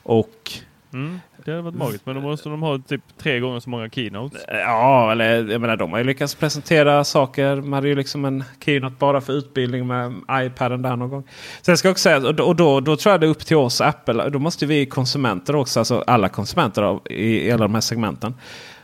[0.02, 0.52] Och
[0.92, 1.20] Mm.
[1.51, 2.07] Det hade varit magiskt.
[2.07, 4.44] Men då måste de ha typ tre gånger så många keynotes.
[4.48, 7.57] Ja, eller jag menar de har ju lyckats presentera saker.
[7.57, 11.24] Man hade ju liksom en keynote bara för utbildning med iPaden där någon gång.
[11.62, 13.46] Sen ska jag också säga, och då, och då, då tror jag det är upp
[13.46, 14.28] till oss Apple.
[14.28, 18.34] Då måste vi konsumenter också, alltså alla konsumenter av, i, i alla de här segmenten.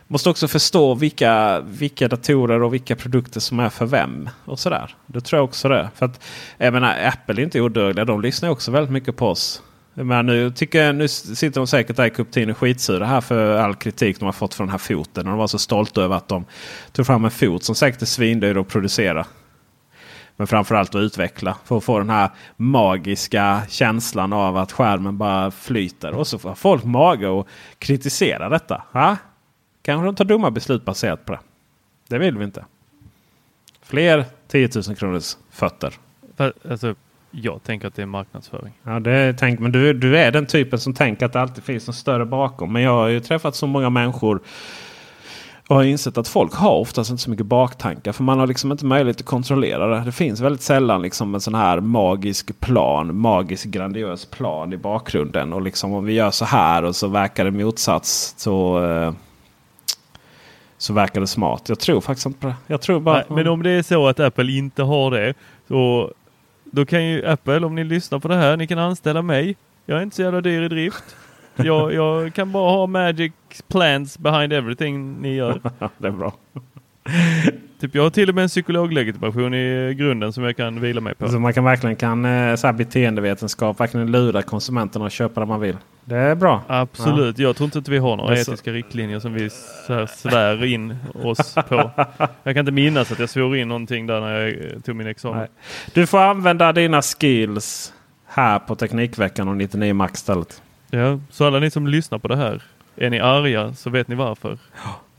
[0.07, 4.29] Måste också förstå vilka, vilka datorer och vilka produkter som är för vem.
[4.45, 4.95] Och sådär.
[5.05, 5.89] Det tror jag också det.
[5.95, 6.23] För att,
[6.57, 8.05] jag menar, Apple är inte odödliga.
[8.05, 9.61] De lyssnar också väldigt mycket på oss.
[10.03, 13.75] Men nu, tycker jag, nu sitter de säkert där i Cupertino skitsura här för all
[13.75, 15.25] kritik de har fått för den här foten.
[15.25, 16.45] Och de var så stolta över att de
[16.91, 19.25] tog fram en fot som säkert är svindyr att producera.
[20.35, 25.51] Men framförallt att utveckla för att få den här magiska känslan av att skärmen bara
[25.51, 26.11] flyter.
[26.11, 27.47] Och så får folk mage att
[27.79, 28.83] kritisera detta.
[28.91, 29.17] Ha?
[29.81, 31.39] Kanske de tar dumma beslut baserat på det.
[32.07, 32.65] Det vill vi inte.
[33.81, 35.93] Fler 10 000 kronors fötter.
[36.69, 36.95] Alltså,
[37.31, 38.73] jag tänker att det är marknadsföring.
[38.83, 41.87] Ja, det tänk, men du, du är den typen som tänker att det alltid finns
[41.87, 42.73] något större bakom.
[42.73, 44.41] Men jag har ju träffat så många människor
[45.67, 48.11] och har insett att folk har oftast inte så mycket baktankar.
[48.11, 50.05] För man har liksom inte möjlighet att kontrollera det.
[50.05, 55.53] Det finns väldigt sällan liksom en sån här magisk plan, magisk grandiös plan i bakgrunden.
[55.53, 59.13] Och liksom om vi gör så här och så verkar det motsats så, eh,
[60.77, 61.69] så verkar det smart.
[61.69, 62.55] Jag tror faktiskt inte på det.
[62.67, 65.33] Jag tror bara Nej, men om det är så att Apple inte har det,
[65.67, 66.11] så
[66.77, 69.55] då kan ju Apple, om ni lyssnar på det här, ni kan anställa mig.
[69.85, 71.15] Jag är inte så jävla dyr i drift.
[71.55, 73.31] Jag, jag kan bara ha magic
[73.67, 75.61] plans behind everything ni gör.
[75.97, 76.33] det är bra.
[77.79, 81.15] Typ jag har till och med en psykologlegitimation i grunden som jag kan vila mig
[81.15, 81.29] på.
[81.29, 85.45] Så man kan verkligen kan eh, så här beteendevetenskap verkligen lura konsumenterna att köpa det
[85.45, 85.77] man vill.
[86.09, 86.61] Det är bra.
[86.67, 87.39] Absolut.
[87.39, 89.49] Jag tror inte att vi har några etiska riktlinjer som vi
[90.07, 91.91] svär in oss på.
[92.43, 95.07] Jag kan inte minnas att jag svor in någonting där när jag eh, tog min
[95.07, 95.39] examen.
[95.39, 95.47] Nej.
[95.93, 97.93] Du får använda dina skills
[98.25, 100.61] här på Teknikveckan och 99 Max istället.
[100.89, 102.61] Ja, så alla ni som lyssnar på det här,
[102.95, 104.57] är ni arga så vet ni varför.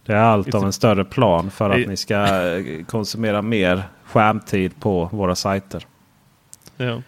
[0.04, 4.80] Det är allt av en större plan för att ni ska eh, konsumera mer skärmtid
[4.80, 5.86] på våra sajter.
[6.76, 7.02] Ja.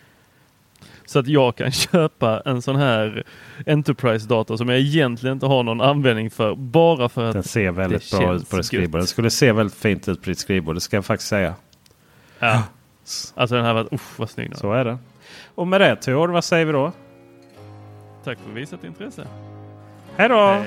[1.10, 3.24] Så att jag kan köpa en sån här
[3.66, 6.54] Enterprise-dator som jag egentligen inte har någon användning för.
[6.54, 8.66] Bara för att Den ser väldigt bra ut på det gött.
[8.66, 9.00] skrivbordet.
[9.00, 10.74] Den skulle se väldigt fint ut på ditt skrivbord.
[10.76, 11.54] Det ska jag faktiskt säga.
[12.38, 12.62] Ja.
[13.34, 14.98] Alltså den här var, usch vad snygg Så är det.
[15.54, 16.92] Och med det Tor, vad säger vi då?
[18.24, 19.26] Tack för visat intresse.
[20.16, 20.46] Hej då!
[20.46, 20.66] Hej.